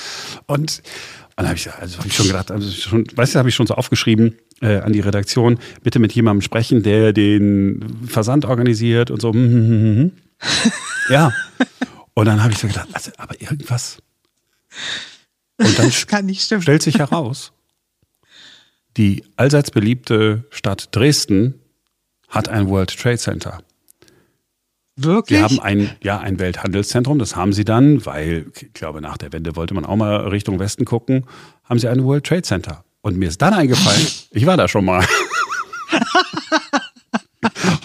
Und 0.47 0.81
dann 1.41 1.49
habe 1.49 1.57
ich, 1.57 1.71
also 1.71 1.97
hab 1.97 2.05
ich 2.05 2.13
schon 2.13 2.27
gedacht, 2.27 2.51
also 2.51 2.69
schon, 2.71 3.05
weißt 3.15 3.35
du, 3.35 3.39
habe 3.39 3.49
ich 3.49 3.55
schon 3.55 3.67
so 3.67 3.73
aufgeschrieben 3.75 4.37
äh, 4.61 4.77
an 4.77 4.93
die 4.93 4.99
Redaktion, 4.99 5.59
bitte 5.83 5.99
mit 5.99 6.13
jemandem 6.13 6.41
sprechen, 6.41 6.83
der 6.83 7.13
den 7.13 8.07
Versand 8.07 8.45
organisiert 8.45 9.11
und 9.11 9.21
so. 9.21 9.33
Hm, 9.33 9.51
hm, 9.51 9.69
hm. 9.69 10.11
Ja. 11.09 11.33
Und 12.13 12.25
dann 12.25 12.43
habe 12.43 12.53
ich 12.53 12.59
so 12.59 12.67
gedacht, 12.67 12.89
also, 12.93 13.11
aber 13.17 13.39
irgendwas. 13.41 13.97
Und 15.57 15.77
dann 15.77 15.87
Das 15.87 16.07
kann 16.07 16.25
nicht 16.25 16.43
stimmen. 16.43 16.61
stellt 16.61 16.81
sich 16.83 16.99
heraus, 16.99 17.51
die 18.97 19.23
allseits 19.35 19.71
beliebte 19.71 20.45
Stadt 20.49 20.89
Dresden 20.91 21.55
hat 22.29 22.49
ein 22.49 22.69
World 22.69 22.97
Trade 22.97 23.17
Center. 23.17 23.63
Wirklich? 25.03 25.39
Sie 25.39 25.43
haben 25.43 25.59
ein, 25.59 25.89
ja, 26.03 26.19
ein 26.19 26.39
Welthandelszentrum, 26.39 27.19
das 27.19 27.35
haben 27.35 27.53
sie 27.53 27.65
dann, 27.65 28.05
weil 28.05 28.47
ich 28.59 28.73
glaube, 28.73 29.01
nach 29.01 29.17
der 29.17 29.33
Wende 29.33 29.55
wollte 29.55 29.73
man 29.73 29.85
auch 29.85 29.95
mal 29.95 30.27
Richtung 30.27 30.59
Westen 30.59 30.85
gucken, 30.85 31.25
haben 31.63 31.79
sie 31.79 31.87
ein 31.87 32.03
World 32.03 32.25
Trade 32.25 32.43
Center. 32.43 32.83
Und 33.01 33.17
mir 33.17 33.29
ist 33.29 33.41
dann 33.41 33.53
eingefallen, 33.53 34.05
ich 34.31 34.45
war 34.45 34.57
da 34.57 34.67
schon 34.67 34.85
mal. 34.85 35.05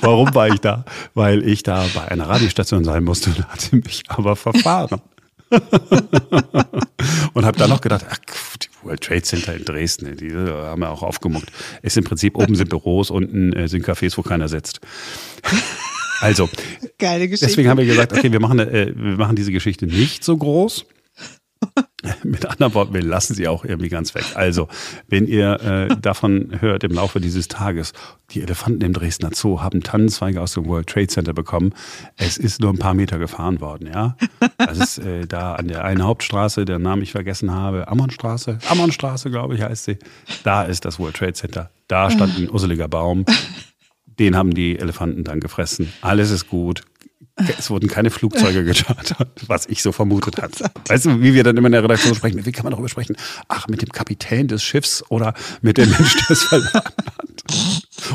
Warum 0.00 0.34
war 0.34 0.48
ich 0.48 0.60
da? 0.60 0.84
Weil 1.14 1.42
ich 1.48 1.62
da 1.62 1.86
bei 1.94 2.08
einer 2.08 2.28
Radiostation 2.28 2.84
sein 2.84 3.02
musste 3.02 3.30
und 3.30 3.48
hatte 3.48 3.76
mich 3.76 4.02
aber 4.08 4.36
verfahren. 4.36 5.00
und 7.32 7.44
habe 7.44 7.58
dann 7.58 7.70
noch 7.70 7.80
gedacht, 7.80 8.04
ach, 8.08 8.18
die 8.56 8.68
World 8.82 9.00
Trade 9.00 9.22
Center 9.22 9.54
in 9.54 9.64
Dresden, 9.64 10.16
die 10.16 10.26
äh, 10.26 10.50
haben 10.50 10.80
wir 10.80 10.90
auch 10.90 11.02
aufgemuckt. 11.02 11.50
Ist 11.82 11.96
im 11.96 12.04
Prinzip, 12.04 12.36
oben 12.36 12.54
sind 12.54 12.68
Büros, 12.68 13.10
unten 13.10 13.52
äh, 13.52 13.68
sind 13.68 13.86
Cafés, 13.86 14.16
wo 14.16 14.22
keiner 14.22 14.48
sitzt. 14.48 14.80
Also, 16.20 16.48
Geile 16.98 17.28
Geschichte. 17.28 17.46
Deswegen 17.46 17.68
haben 17.68 17.78
wir 17.78 17.86
gesagt, 17.86 18.12
okay, 18.12 18.32
wir 18.32 18.40
machen, 18.40 18.58
äh, 18.58 18.92
wir 18.94 19.16
machen 19.16 19.36
diese 19.36 19.52
Geschichte 19.52 19.86
nicht 19.86 20.24
so 20.24 20.36
groß. 20.36 20.86
Mit 22.22 22.46
anderen 22.46 22.74
Worten, 22.74 22.94
wir 22.94 23.02
lassen 23.02 23.34
sie 23.34 23.48
auch 23.48 23.64
irgendwie 23.64 23.88
ganz 23.88 24.14
weg. 24.14 24.24
Also, 24.34 24.68
wenn 25.08 25.26
ihr 25.26 25.88
äh, 25.90 25.96
davon 26.00 26.60
hört 26.60 26.84
im 26.84 26.92
Laufe 26.92 27.20
dieses 27.20 27.48
Tages, 27.48 27.92
die 28.30 28.42
Elefanten 28.42 28.82
im 28.82 28.92
Dresdner 28.92 29.30
Zoo 29.34 29.60
haben 29.60 29.82
Tannenzweige 29.82 30.40
aus 30.40 30.52
dem 30.52 30.66
World 30.66 30.86
Trade 30.88 31.08
Center 31.08 31.32
bekommen. 31.32 31.74
Es 32.16 32.36
ist 32.36 32.60
nur 32.60 32.70
ein 32.70 32.78
paar 32.78 32.94
Meter 32.94 33.18
gefahren 33.18 33.60
worden, 33.60 33.88
ja. 33.92 34.16
Das 34.58 34.78
ist 34.78 34.98
äh, 34.98 35.26
da 35.26 35.54
an 35.54 35.68
der 35.68 35.84
einen 35.84 36.04
Hauptstraße, 36.04 36.64
der 36.64 36.78
Namen 36.78 37.02
ich 37.02 37.12
vergessen 37.12 37.50
habe, 37.50 37.88
Ammonstraße, 37.88 38.58
Ammonstraße, 38.68 39.30
glaube 39.30 39.54
ich, 39.54 39.62
heißt 39.62 39.84
sie. 39.84 39.98
Da 40.44 40.62
ist 40.62 40.84
das 40.84 40.98
World 40.98 41.16
Trade 41.16 41.34
Center. 41.34 41.70
Da 41.88 42.10
stand 42.10 42.38
ein 42.38 42.50
usseliger 42.50 42.88
Baum. 42.88 43.24
Den 44.18 44.36
haben 44.36 44.54
die 44.54 44.78
Elefanten 44.78 45.24
dann 45.24 45.40
gefressen. 45.40 45.92
Alles 46.00 46.30
ist 46.30 46.48
gut. 46.48 46.82
Es 47.58 47.68
wurden 47.68 47.86
keine 47.88 48.08
Flugzeuge 48.10 48.64
gechartert, 48.64 49.28
was 49.46 49.66
ich 49.66 49.82
so 49.82 49.92
vermutet 49.92 50.40
hatte. 50.40 50.70
Weißt 50.88 51.04
du, 51.04 51.20
wie 51.20 51.34
wir 51.34 51.44
dann 51.44 51.54
immer 51.58 51.66
in 51.66 51.72
der 51.72 51.82
Redaktion 51.84 52.14
sprechen? 52.14 52.46
Wie 52.46 52.52
kann 52.52 52.64
man 52.64 52.70
darüber 52.70 52.88
sprechen? 52.88 53.14
Ach, 53.48 53.68
mit 53.68 53.82
dem 53.82 53.90
Kapitän 53.90 54.48
des 54.48 54.62
Schiffs 54.62 55.04
oder 55.10 55.34
mit 55.60 55.76
dem 55.76 55.90
Mensch, 55.90 56.14
der 56.16 56.30
es 56.30 56.44
verladen 56.44 56.72
hat. 56.72 56.94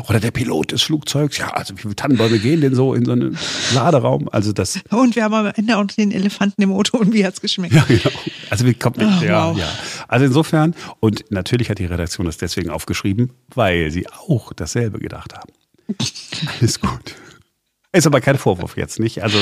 Oder 0.08 0.18
der 0.18 0.32
Pilot 0.32 0.72
des 0.72 0.82
Flugzeugs. 0.82 1.38
Ja, 1.38 1.48
also 1.50 1.76
wie 1.76 1.82
viele 1.82 1.94
Tannenbäume 1.94 2.38
gehen 2.40 2.60
denn 2.60 2.74
so 2.74 2.94
in 2.94 3.04
so 3.04 3.12
einen 3.12 3.38
Laderaum? 3.74 4.28
Also 4.32 4.52
das. 4.52 4.80
Und 4.90 5.14
wir 5.14 5.22
haben 5.24 5.34
am 5.34 5.46
Ende 5.54 5.76
auch 5.76 5.84
den 5.86 6.10
Elefanten 6.10 6.60
im 6.60 6.72
Auto 6.72 6.98
und 6.98 7.12
wie 7.12 7.24
hat's 7.24 7.40
geschmeckt? 7.40 7.74
Ja, 7.74 7.84
genau. 7.86 8.10
Also 8.50 8.66
wie 8.66 8.74
kommt 8.74 8.98
Oh, 8.98 9.24
ja, 9.24 9.50
wow. 9.50 9.56
ja. 9.58 9.68
Also 10.08 10.24
insofern, 10.26 10.74
und 11.00 11.24
natürlich 11.30 11.70
hat 11.70 11.78
die 11.78 11.86
Redaktion 11.86 12.26
das 12.26 12.38
deswegen 12.38 12.70
aufgeschrieben, 12.70 13.30
weil 13.54 13.90
sie 13.92 14.08
auch 14.08 14.52
dasselbe 14.52 14.98
gedacht 14.98 15.34
haben. 15.34 15.52
Alles 16.58 16.80
gut. 16.80 17.14
Ist 17.92 18.06
aber 18.06 18.20
kein 18.20 18.38
Vorwurf 18.38 18.76
jetzt, 18.76 19.00
nicht? 19.00 19.22
Also 19.22 19.38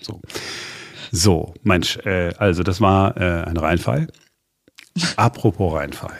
so. 0.00 0.20
So, 1.10 1.54
Mensch, 1.62 1.96
äh, 2.04 2.34
also 2.38 2.62
das 2.62 2.80
war 2.80 3.16
äh, 3.16 3.44
ein 3.44 3.56
Reinfall. 3.56 4.08
Apropos 5.16 5.74
Reinfall. 5.74 6.16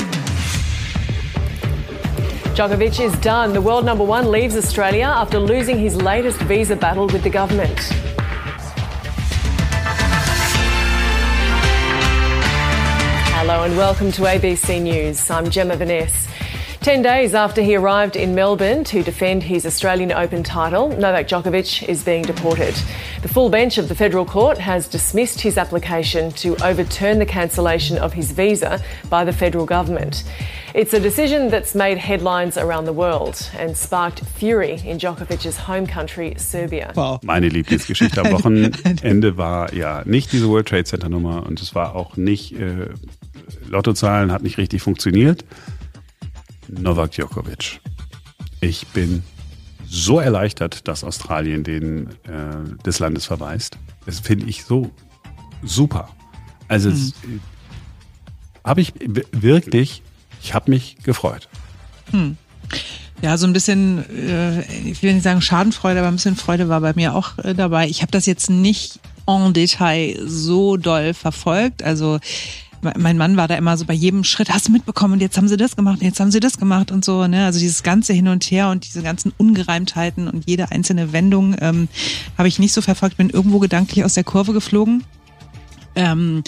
Djokovic 2.55 2.99
is 2.99 3.13
done. 3.21 3.53
The 3.53 3.63
world 3.63 3.85
number 3.85 4.05
one 4.05 4.31
leaves 4.31 4.57
Australia 4.57 5.07
after 5.07 5.39
losing 5.39 5.79
his 5.79 5.95
latest 5.95 6.39
visa 6.43 6.75
battle 6.75 7.07
with 7.07 7.23
the 7.23 7.31
government. 7.31 7.79
Hello 13.37 13.63
and 13.63 13.77
welcome 13.77 14.11
to 14.13 14.23
ABC 14.23 14.83
News. 14.83 15.31
I'm 15.31 15.49
Gemma 15.49 15.77
Vaness. 15.77 16.29
Ten 16.81 17.03
days 17.03 17.35
after 17.35 17.61
he 17.61 17.75
arrived 17.75 18.15
in 18.15 18.37
Melbourne 18.37 18.85
to 18.85 19.03
defend 19.03 19.43
his 19.43 19.67
Australian 19.67 20.13
Open 20.13 20.45
title, 20.45 20.89
Novak 20.89 21.27
Djokovic 21.27 21.87
is 21.89 22.05
being 22.05 22.23
deported. 22.23 22.73
The 23.21 23.29
full 23.29 23.51
bench 23.51 23.79
of 23.79 23.89
the 23.89 23.97
federal 23.97 24.25
court 24.25 24.59
has 24.59 24.87
dismissed 24.87 25.41
his 25.41 25.59
application 25.59 26.31
to 26.33 26.57
overturn 26.65 27.19
the 27.19 27.27
cancellation 27.27 27.99
of 27.99 28.13
his 28.13 28.31
visa 28.31 28.81
by 29.11 29.25
the 29.25 29.33
federal 29.33 29.67
government. 29.67 30.23
It's 30.73 30.95
a 30.95 31.01
decision 31.01 31.51
that's 31.51 31.75
made 31.75 31.99
headlines 31.99 32.57
around 32.57 32.85
the 32.85 32.93
world 32.93 33.51
and 33.59 33.77
sparked 33.77 34.21
fury 34.21 34.81
in 34.85 34.99
Djokovic's 34.99 35.57
home 35.57 35.87
country, 35.87 36.35
Serbia. 36.39 36.93
Wow. 36.95 37.19
Meine 37.25 37.49
Lieblingsgeschichte 37.49 38.21
am 38.21 38.33
Wochenende 38.33 39.37
war 39.37 39.75
ja 39.75 40.03
nicht 40.05 40.33
diese 40.33 40.49
World 40.49 40.69
Trade 40.69 40.85
Center 40.85 41.09
Nummer 41.09 41.45
und 41.45 41.61
es 41.61 41.75
war 41.75 41.97
auch 41.97 42.17
nicht, 42.17 42.53
äh, 42.53 42.91
Lottozahlen 43.67 44.31
hat 44.31 44.43
nicht 44.43 44.59
richtig 44.59 44.81
funktioniert. 44.81 45.45
Novak 46.69 47.13
Djokovic. 47.13 47.81
Ich 48.61 48.87
bin 48.89 49.23
so 49.89 50.21
erleichtert, 50.21 50.87
dass 50.89 51.05
Australien 51.05 51.65
den 51.65 52.09
äh, 52.25 52.83
des 52.85 52.99
Landes 52.99 53.27
verweist. 53.27 53.79
Das 54.07 54.21
finde 54.21 54.47
ich 54.47 54.65
so 54.65 54.91
super. 55.63 56.09
Also 56.69 56.91
es, 56.91 57.11
äh, 57.11 57.39
habe 58.65 58.83
ich 58.83 58.93
wirklich, 59.33 60.03
ich 60.43 60.55
habe 60.55 60.71
mich 60.71 60.97
gefreut. 61.03 61.49
Ja, 63.23 63.37
so 63.37 63.47
ein 63.47 63.53
bisschen, 63.53 64.05
äh, 64.11 64.61
ich 64.89 65.03
will 65.03 65.15
nicht 65.15 65.23
sagen 65.23 65.41
Schadenfreude, 65.41 66.01
aber 66.01 66.09
ein 66.09 66.17
bisschen 66.17 66.37
Freude 66.37 66.69
war 66.69 66.81
bei 66.81 66.93
mir 66.95 67.15
auch 67.15 67.39
äh, 67.39 67.55
dabei. 67.55 67.89
Ich 67.89 68.03
habe 68.03 68.13
das 68.13 68.27
jetzt 68.27 68.51
nicht 68.51 69.01
en 69.27 69.53
Detail 69.53 70.19
so 70.25 70.77
doll 70.77 71.15
verfolgt. 71.15 71.83
Also 71.83 72.21
mein 72.97 73.17
Mann 73.17 73.37
war 73.37 73.49
da 73.49 73.57
immer 73.57 73.77
so 73.77 73.85
bei 73.85 73.95
jedem 73.95 74.25
Schritt, 74.25 74.51
hast 74.51 74.69
du 74.69 74.73
mitbekommen 74.73 75.15
und 75.15 75.21
jetzt 75.21 75.37
haben 75.37 75.49
sie 75.49 75.57
das 75.57 75.77
gemacht 75.77 76.01
und 76.01 76.07
jetzt 76.07 76.21
haben 76.21 76.31
sie 76.31 76.41
das 76.41 76.59
gemacht 76.59 76.91
und 76.91 77.05
so. 77.05 77.27
Ne? 77.27 77.45
Also 77.45 77.59
dieses 77.59 77.83
ganze 77.83 78.13
Hin 78.13 78.29
und 78.29 78.45
Her 78.45 78.71
und 78.71 78.87
diese 78.87 79.03
ganzen 79.03 79.33
Ungereimtheiten 79.37 80.29
und 80.29 80.49
jede 80.49 80.71
einzelne 80.71 81.13
Wendung 81.13 81.57
ähm, 81.61 81.89
habe 82.37 82.49
ich 82.49 82.59
nicht 82.59 82.73
so 82.73 82.81
verfolgt, 82.81 83.17
bin 83.17 83.31
irgendwo 83.31 83.59
gedanklich 83.59 84.05
aus 84.05 84.15
der 84.15 84.25
Kurve 84.25 84.53
geflogen. 84.53 85.05
Ähm, 85.95 86.43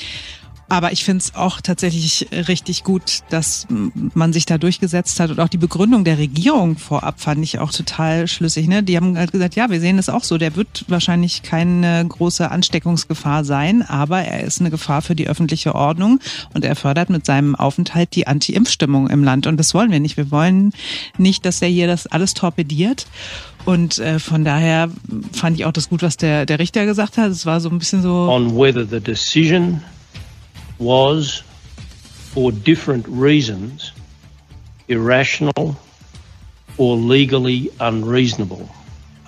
aber 0.70 0.92
ich 0.92 1.02
finde 1.04 1.24
es 1.24 1.34
auch 1.34 1.60
tatsächlich 1.60 2.28
richtig 2.30 2.84
gut, 2.84 3.20
dass 3.28 3.66
man 4.14 4.32
sich 4.32 4.46
da 4.46 4.56
durchgesetzt 4.56 5.18
hat 5.18 5.30
und 5.30 5.40
auch 5.40 5.48
die 5.48 5.58
Begründung 5.58 6.04
der 6.04 6.16
Regierung 6.16 6.78
vorab 6.78 7.20
fand 7.20 7.42
ich 7.42 7.58
auch 7.58 7.72
total 7.72 8.28
schlüssig. 8.28 8.68
Ne? 8.68 8.84
Die 8.84 8.96
haben 8.96 9.18
halt 9.18 9.32
gesagt, 9.32 9.56
ja, 9.56 9.68
wir 9.68 9.80
sehen 9.80 9.98
es 9.98 10.08
auch 10.08 10.22
so. 10.22 10.38
Der 10.38 10.54
wird 10.54 10.84
wahrscheinlich 10.86 11.42
keine 11.42 12.06
große 12.08 12.48
Ansteckungsgefahr 12.48 13.44
sein, 13.44 13.82
aber 13.82 14.20
er 14.22 14.44
ist 14.44 14.60
eine 14.60 14.70
Gefahr 14.70 15.02
für 15.02 15.16
die 15.16 15.28
öffentliche 15.28 15.74
Ordnung 15.74 16.20
und 16.54 16.64
er 16.64 16.76
fördert 16.76 17.10
mit 17.10 17.26
seinem 17.26 17.56
Aufenthalt 17.56 18.14
die 18.14 18.28
Anti-Impf-Stimmung 18.28 19.10
im 19.10 19.24
Land. 19.24 19.48
Und 19.48 19.56
das 19.56 19.74
wollen 19.74 19.90
wir 19.90 19.98
nicht. 19.98 20.16
Wir 20.16 20.30
wollen 20.30 20.72
nicht, 21.18 21.44
dass 21.44 21.60
er 21.62 21.68
hier 21.68 21.88
das 21.88 22.06
alles 22.06 22.32
torpediert. 22.34 23.08
Und 23.64 23.98
äh, 23.98 24.20
von 24.20 24.44
daher 24.44 24.88
fand 25.32 25.58
ich 25.58 25.64
auch 25.64 25.72
das 25.72 25.88
gut, 25.88 26.02
was 26.02 26.16
der, 26.16 26.46
der 26.46 26.60
Richter 26.60 26.86
gesagt 26.86 27.18
hat. 27.18 27.30
Es 27.30 27.44
war 27.44 27.60
so 27.60 27.68
ein 27.70 27.78
bisschen 27.78 28.02
so. 28.02 28.28
on 28.30 28.56
whether 28.56 28.86
the 28.86 29.00
decision 29.00 29.82
was, 30.80 31.42
for 32.32 32.50
different 32.50 33.06
reasons, 33.08 33.92
irrational 34.88 35.76
or 36.78 36.96
legally 36.96 37.70
unreasonable. 37.78 38.68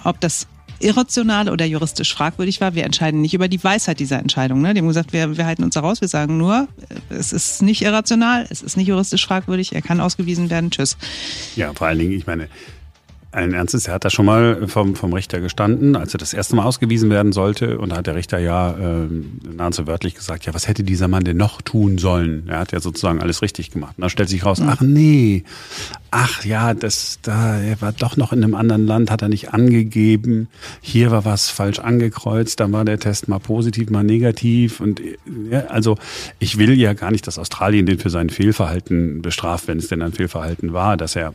ob 0.05 0.21
das 0.21 0.47
irrational 0.81 1.49
oder 1.49 1.65
juristisch 1.65 2.13
fragwürdig 2.13 2.61
war. 2.61 2.75
Wir 2.75 2.85
entscheiden 2.85 3.21
nicht 3.21 3.35
über 3.35 3.49
die 3.49 3.63
Weisheit 3.63 4.01
dieser 4.01 4.19
Entscheidung. 4.19 4.61
Ne? 4.63 4.75
Die 4.75 4.81
haben 4.81 4.89
gesagt, 4.89 5.13
wir, 5.13 5.37
wir 5.37 5.47
halten 5.47 5.63
uns 5.63 5.75
da 5.75 5.81
raus. 5.81 6.01
Wir 6.01 6.09
sagen 6.09 6.39
nur, 6.39 6.69
es 7.09 7.33
ist 7.33 7.63
nicht 7.63 7.83
irrational, 7.83 8.47
es 8.51 8.63
ist 8.63 8.77
nicht 8.77 8.89
juristisch 8.89 9.25
fragwürdig, 9.25 9.75
er 9.75 9.83
kann 9.83 10.01
ausgewiesen 10.01 10.51
werden. 10.51 10.71
Tschüss. 10.71 10.97
Ja, 11.55 11.73
vor 11.73 11.87
allen 11.87 12.01
Dingen, 12.01 12.13
ich 12.13 12.27
meine, 12.27 12.49
ein 13.33 13.55
Ernstes, 13.55 13.89
er 13.89 13.95
hat 13.95 14.05
da 14.05 14.11
schon 14.11 14.27
mal 14.27 14.69
vom, 14.69 14.95
vom 14.95 15.13
Richter 15.13 15.41
gestanden, 15.41 15.97
als 15.97 16.15
er 16.15 16.19
das 16.19 16.35
erste 16.35 16.55
Mal 16.55 16.65
ausgewiesen 16.65 17.09
werden 17.11 17.33
sollte. 17.33 17.79
Und 17.79 17.91
da 17.91 17.97
hat 17.97 18.07
der 18.07 18.15
Richter 18.15 18.39
ja 18.39 18.73
äh, 18.73 19.09
nahezu 19.55 19.87
wörtlich 19.87 20.15
gesagt, 20.15 20.45
ja, 20.45 20.55
was 20.55 20.69
hätte 20.69 20.85
dieser 20.85 21.09
Mann 21.09 21.25
denn 21.25 21.39
noch 21.39 21.63
tun 21.63 21.99
sollen? 21.99 22.45
Er 22.49 22.59
hat 22.59 22.73
ja 22.73 22.81
sozusagen 22.81 23.21
alles 23.21 23.41
richtig 23.41 23.71
gemacht. 23.71 23.95
Und 23.97 24.03
dann 24.03 24.11
stellt 24.11 24.29
sich 24.29 24.45
raus, 24.45 24.61
ach 24.61 24.83
nee, 24.83 25.45
ach 26.11 26.45
ja, 26.45 26.75
das, 26.75 27.21
da, 27.23 27.59
er 27.59 27.81
war 27.81 27.93
doch 27.93 28.19
noch 28.19 28.33
in 28.33 28.45
einem 28.45 28.55
anderen 28.55 28.87
Land, 28.87 29.11
hat 29.11 29.23
er 29.23 29.29
nicht 29.29 29.55
angegeben. 29.55 30.49
Hier 30.83 31.11
war 31.11 31.25
was 31.25 31.49
falsch 31.49 31.79
angekreuzt, 31.79 32.61
dann 32.61 32.73
war 32.73 32.85
der 32.85 32.99
Test 32.99 33.29
mal 33.29 33.41
positiv, 33.41 33.89
mal 33.89 34.05
negativ. 34.05 34.81
Und 34.81 35.01
ja, 35.51 35.67
also 35.67 35.97
ich 36.39 36.59
will 36.59 36.79
ja 36.79 36.93
gar 36.93 37.11
nicht, 37.11 37.27
dass 37.27 37.39
Australien 37.39 37.87
den 37.87 37.99
für 37.99 38.11
sein 38.11 38.29
Fehlverhalten 38.29 39.23
bestraft, 39.23 39.69
wenn 39.69 39.79
es 39.79 39.89
denn 39.89 40.03
ein 40.03 40.13
Fehlverhalten 40.13 40.75
war, 40.75 40.99
dass 40.99 41.17
er 41.17 41.35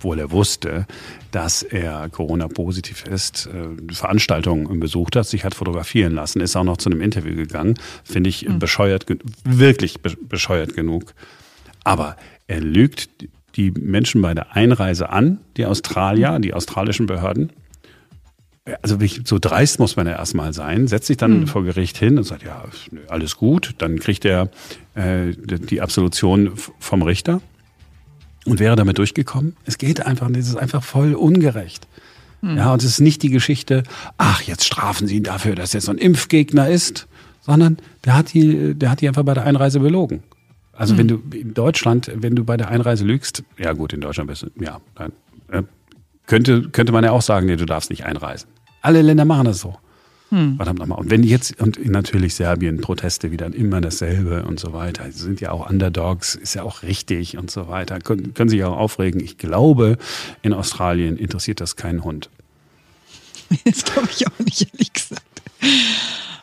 obwohl 0.00 0.18
er 0.18 0.30
wusste, 0.30 0.86
dass 1.30 1.62
er 1.62 2.08
Corona-positiv 2.08 3.04
ist, 3.04 3.46
äh, 3.48 3.92
Veranstaltungen 3.92 4.80
besucht 4.80 5.14
hat, 5.14 5.26
sich 5.26 5.44
hat 5.44 5.54
fotografieren 5.54 6.14
lassen, 6.14 6.40
ist 6.40 6.56
auch 6.56 6.64
noch 6.64 6.78
zu 6.78 6.88
einem 6.90 7.02
Interview 7.02 7.36
gegangen. 7.36 7.74
Finde 8.02 8.30
ich 8.30 8.46
bescheuert, 8.58 9.06
ge- 9.06 9.18
wirklich 9.44 10.00
be 10.00 10.16
bescheuert 10.16 10.74
genug. 10.74 11.12
Aber 11.84 12.16
er 12.46 12.60
lügt 12.62 13.10
die 13.56 13.72
Menschen 13.72 14.22
bei 14.22 14.32
der 14.32 14.56
Einreise 14.56 15.10
an, 15.10 15.40
die 15.58 15.66
Australier, 15.66 16.38
die 16.38 16.54
australischen 16.54 17.04
Behörden. 17.04 17.50
Also 18.80 18.96
so 19.24 19.38
dreist 19.38 19.80
muss 19.80 19.96
man 19.96 20.06
ja 20.06 20.14
erstmal 20.14 20.54
sein, 20.54 20.86
setzt 20.86 21.08
sich 21.08 21.18
dann 21.18 21.46
vor 21.46 21.64
Gericht 21.64 21.98
hin 21.98 22.16
und 22.16 22.24
sagt, 22.24 22.42
ja, 22.42 22.64
alles 23.08 23.36
gut, 23.36 23.74
dann 23.78 23.98
kriegt 23.98 24.24
er 24.24 24.48
äh, 24.94 25.32
die 25.36 25.82
Absolution 25.82 26.52
vom 26.78 27.02
Richter 27.02 27.42
und 28.46 28.58
wäre 28.58 28.76
damit 28.76 28.98
durchgekommen. 28.98 29.56
Es 29.64 29.78
geht 29.78 30.04
einfach, 30.04 30.28
nicht, 30.28 30.40
es 30.40 30.48
ist 30.48 30.56
einfach 30.56 30.82
voll 30.82 31.14
ungerecht. 31.14 31.86
Ja, 32.42 32.72
und 32.72 32.82
es 32.82 32.92
ist 32.92 33.00
nicht 33.00 33.22
die 33.22 33.28
Geschichte, 33.28 33.82
ach, 34.16 34.40
jetzt 34.42 34.64
strafen 34.64 35.06
sie 35.06 35.16
ihn 35.16 35.24
dafür, 35.24 35.54
dass 35.54 35.74
er 35.74 35.82
so 35.82 35.90
ein 35.90 35.98
Impfgegner 35.98 36.70
ist, 36.70 37.06
sondern 37.42 37.76
der 38.04 38.16
hat 38.16 38.32
die, 38.32 38.74
der 38.74 38.90
hat 38.90 39.02
die 39.02 39.08
einfach 39.08 39.24
bei 39.24 39.34
der 39.34 39.44
Einreise 39.44 39.80
belogen. 39.80 40.22
Also 40.72 40.96
wenn 40.96 41.08
du 41.08 41.22
in 41.34 41.52
Deutschland, 41.52 42.10
wenn 42.14 42.34
du 42.34 42.44
bei 42.44 42.56
der 42.56 42.68
Einreise 42.68 43.04
lügst, 43.04 43.42
ja 43.58 43.74
gut, 43.74 43.92
in 43.92 44.00
Deutschland 44.00 44.30
bist 44.30 44.44
du, 44.44 44.64
ja, 44.64 44.80
äh, 45.50 45.62
könnte, 46.26 46.70
könnte 46.70 46.92
man 46.92 47.04
ja 47.04 47.10
auch 47.10 47.20
sagen, 47.20 47.44
nee, 47.44 47.56
du 47.56 47.66
darfst 47.66 47.90
nicht 47.90 48.06
einreisen. 48.06 48.48
Alle 48.80 49.02
Länder 49.02 49.26
machen 49.26 49.44
das 49.44 49.58
so. 49.58 49.76
Verdammt 50.30 50.78
nochmal. 50.78 50.98
Und 51.00 51.10
wenn 51.10 51.24
jetzt, 51.24 51.60
und 51.60 51.84
natürlich 51.84 52.36
Serbien, 52.36 52.80
Proteste 52.80 53.32
wieder 53.32 53.52
immer 53.52 53.80
dasselbe 53.80 54.44
und 54.44 54.60
so 54.60 54.72
weiter. 54.72 55.10
Sie 55.10 55.18
sind 55.24 55.40
ja 55.40 55.50
auch 55.50 55.68
Underdogs, 55.68 56.36
ist 56.36 56.54
ja 56.54 56.62
auch 56.62 56.82
richtig 56.82 57.36
und 57.36 57.50
so 57.50 57.66
weiter. 57.66 57.98
Können, 57.98 58.32
können 58.32 58.48
sich 58.48 58.62
auch 58.62 58.76
aufregen. 58.76 59.20
Ich 59.20 59.38
glaube, 59.38 59.98
in 60.42 60.52
Australien 60.52 61.16
interessiert 61.16 61.60
das 61.60 61.76
keinen 61.76 62.04
Hund. 62.04 62.30
Das 63.64 63.84
glaube 63.84 64.08
ich 64.12 64.26
auch 64.28 64.38
nicht, 64.38 64.72
ehrlich 64.72 64.92
gesagt. 64.92 65.22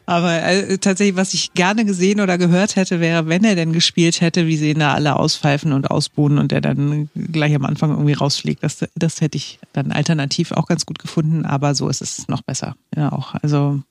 Aber 0.08 0.42
äh, 0.42 0.78
tatsächlich, 0.78 1.18
was 1.18 1.34
ich 1.34 1.54
gerne 1.54 1.84
gesehen 1.84 2.22
oder 2.22 2.38
gehört 2.38 2.78
hätte, 2.78 3.02
wäre, 3.02 3.28
wenn 3.28 3.44
er 3.44 3.56
denn 3.56 3.74
gespielt 3.74 4.22
hätte, 4.22 4.48
wie 4.48 4.56
sie 4.56 4.72
ihn 4.72 4.80
da 4.80 4.94
alle 4.94 5.18
auspfeifen 5.18 5.74
und 5.74 5.92
ausbohnen 5.92 6.38
und 6.38 6.54
der 6.54 6.62
dann 6.62 7.10
gleich 7.14 7.54
am 7.54 7.66
Anfang 7.66 7.92
irgendwie 7.92 8.14
rausfliegt. 8.14 8.64
Das, 8.64 8.88
das 8.96 9.20
hätte 9.20 9.36
ich 9.36 9.60
dann 9.74 9.92
alternativ 9.92 10.54
auch 10.54 10.66
ganz 10.66 10.86
gut 10.86 10.98
gefunden, 10.98 11.46
aber 11.46 11.76
so 11.76 11.90
ist 11.90 12.02
es 12.02 12.30
noch 12.30 12.42
besser. 12.42 12.78
Ja, 12.96 13.12
auch. 13.12 13.36
Also 13.36 13.82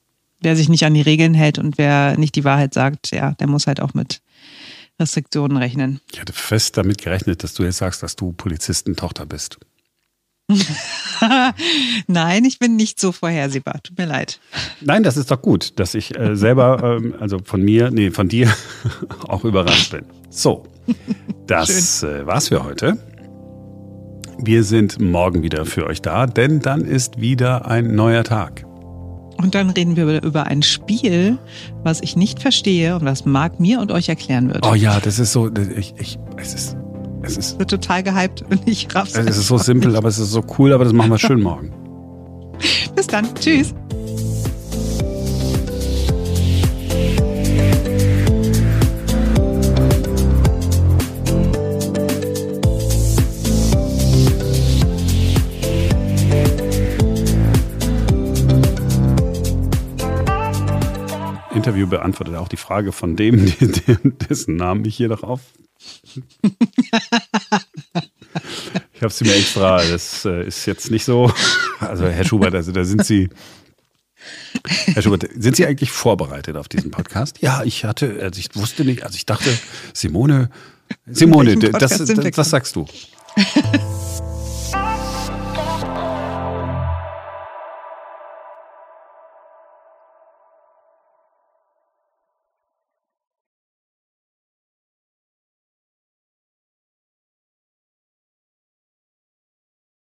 wer 0.41 0.57
sich 0.57 0.71
nicht 0.71 0.87
an 0.87 0.95
die 0.95 1.03
Regeln 1.03 1.35
hält 1.35 1.59
und 1.59 1.77
wer 1.77 2.17
nicht 2.17 2.35
die 2.35 2.45
Wahrheit 2.45 2.73
sagt, 2.73 3.11
ja, 3.13 3.33
der 3.33 3.47
muss 3.47 3.67
halt 3.67 3.83
auch 3.83 3.93
mit 3.93 4.23
Restriktionen 4.99 5.59
rechnen. 5.59 6.01
Ich 6.11 6.21
hatte 6.23 6.33
fest 6.33 6.79
damit 6.79 6.97
gerechnet, 6.97 7.45
dass 7.45 7.53
du 7.53 7.63
jetzt 7.63 7.77
sagst, 7.77 8.03
dass 8.03 8.17
du 8.17 8.33
Polizistentochter 8.33 9.27
bist. 9.27 9.59
Nein, 12.07 12.45
ich 12.45 12.59
bin 12.59 12.77
nicht 12.77 13.01
so 13.01 13.13
vorhersehbar. 13.13 13.81
Tut 13.83 13.99
mir 13.99 14.07
leid. 14.07 14.39
Nein, 14.81 15.03
das 15.03 15.17
ist 15.17 15.31
doch 15.31 15.43
gut, 15.43 15.79
dass 15.79 15.95
ich 15.95 16.17
äh, 16.17 16.37
selber, 16.37 16.99
ähm, 16.99 17.15
also 17.19 17.39
von 17.43 17.63
mir, 17.63 17.91
nee, 17.91 18.11
von 18.11 18.29
dir 18.29 18.53
auch 19.29 19.45
überrascht 19.45 19.93
bin. 19.93 20.05
So, 20.31 20.65
das 21.47 22.03
äh, 22.03 22.27
war's 22.27 22.49
für 22.49 22.63
heute. 22.65 22.99
Wir 24.39 24.65
sind 24.65 25.01
morgen 25.01 25.43
wieder 25.43 25.65
für 25.65 25.87
euch 25.87 26.03
da, 26.03 26.27
denn 26.27 26.61
dann 26.61 26.83
ist 26.83 27.21
wieder 27.21 27.67
ein 27.67 27.95
neuer 27.95 28.23
Tag. 28.23 28.67
Und 29.39 29.55
dann 29.55 29.71
reden 29.71 29.97
wir 29.97 30.23
über 30.23 30.47
ein 30.47 30.63
Spiel, 30.63 31.39
was 31.83 32.01
ich 32.01 32.17
nicht 32.17 32.41
verstehe 32.41 32.97
und 32.97 33.05
was 33.05 33.25
Marc 33.25 33.61
mir 33.61 33.81
und 33.81 33.93
euch 33.93 34.09
erklären 34.09 34.49
wird. 34.53 34.67
Oh 34.67 34.75
ja, 34.75 34.99
das 35.01 35.19
ist 35.19 35.33
so, 35.33 35.51
ich, 35.77 35.95
ich, 35.99 36.19
es 36.37 36.55
ist, 36.55 36.77
es 37.27 37.37
ist. 37.37 37.59
Wird 37.59 37.71
total 37.71 38.03
gehypt 38.03 38.43
und 38.43 38.67
ich 38.67 38.95
raff's. 38.95 39.15
Es 39.17 39.37
ist 39.37 39.49
so 39.49 39.59
simpel, 39.59 39.97
aber 39.97 40.09
es 40.09 40.19
ist 40.19 40.31
so 40.31 40.43
cool, 40.59 40.73
aber 40.73 40.85
das 40.85 40.93
machen 40.93 41.11
wir 41.11 41.19
schön 41.19 41.43
morgen. 41.43 41.73
Bis 42.95 43.07
dann. 43.07 43.35
Tschüss. 43.35 43.75
Interview 61.67 61.89
beantwortet 61.89 62.37
auch 62.37 62.49
die 62.49 62.57
Frage 62.57 62.93
von 62.93 63.17
dem, 63.17 63.53
dessen 64.31 64.55
Namen 64.55 64.85
ich 64.85 64.97
hier 64.97 65.09
noch 65.09 65.25
auf. 65.25 65.41
ich 68.95 69.03
habe 69.03 69.13
sie 69.13 69.25
mir 69.25 69.35
extra, 69.35 69.83
das 69.83 70.25
äh, 70.25 70.47
ist 70.47 70.67
jetzt 70.67 70.91
nicht 70.91 71.05
so. 71.05 71.33
Also 71.81 72.07
Herr 72.07 72.25
Schubert, 72.25 72.55
also 72.55 72.73
da 72.73 72.85
sind 72.85 73.05
Sie. 73.05 73.29
Herr 74.87 75.03
Schubert, 75.03 75.29
sind 75.37 75.57
Sie 75.57 75.67
eigentlich 75.67 75.91
vorbereitet 75.91 76.57
auf 76.57 76.69
diesen 76.69 76.91
Podcast? 76.91 77.39
Ja, 77.41 77.63
ich 77.65 77.85
hatte, 77.85 78.19
also 78.23 78.41
ich 78.41 78.55
wusste 78.55 78.85
nicht, 78.85 79.03
also 79.03 79.15
ich 79.17 79.27
dachte, 79.27 79.51
Simone, 79.93 80.51
Simone, 81.07 81.57
das, 81.57 81.99
das, 81.99 82.17
was 82.37 82.51
sagst 82.51 82.77
du? 82.77 82.87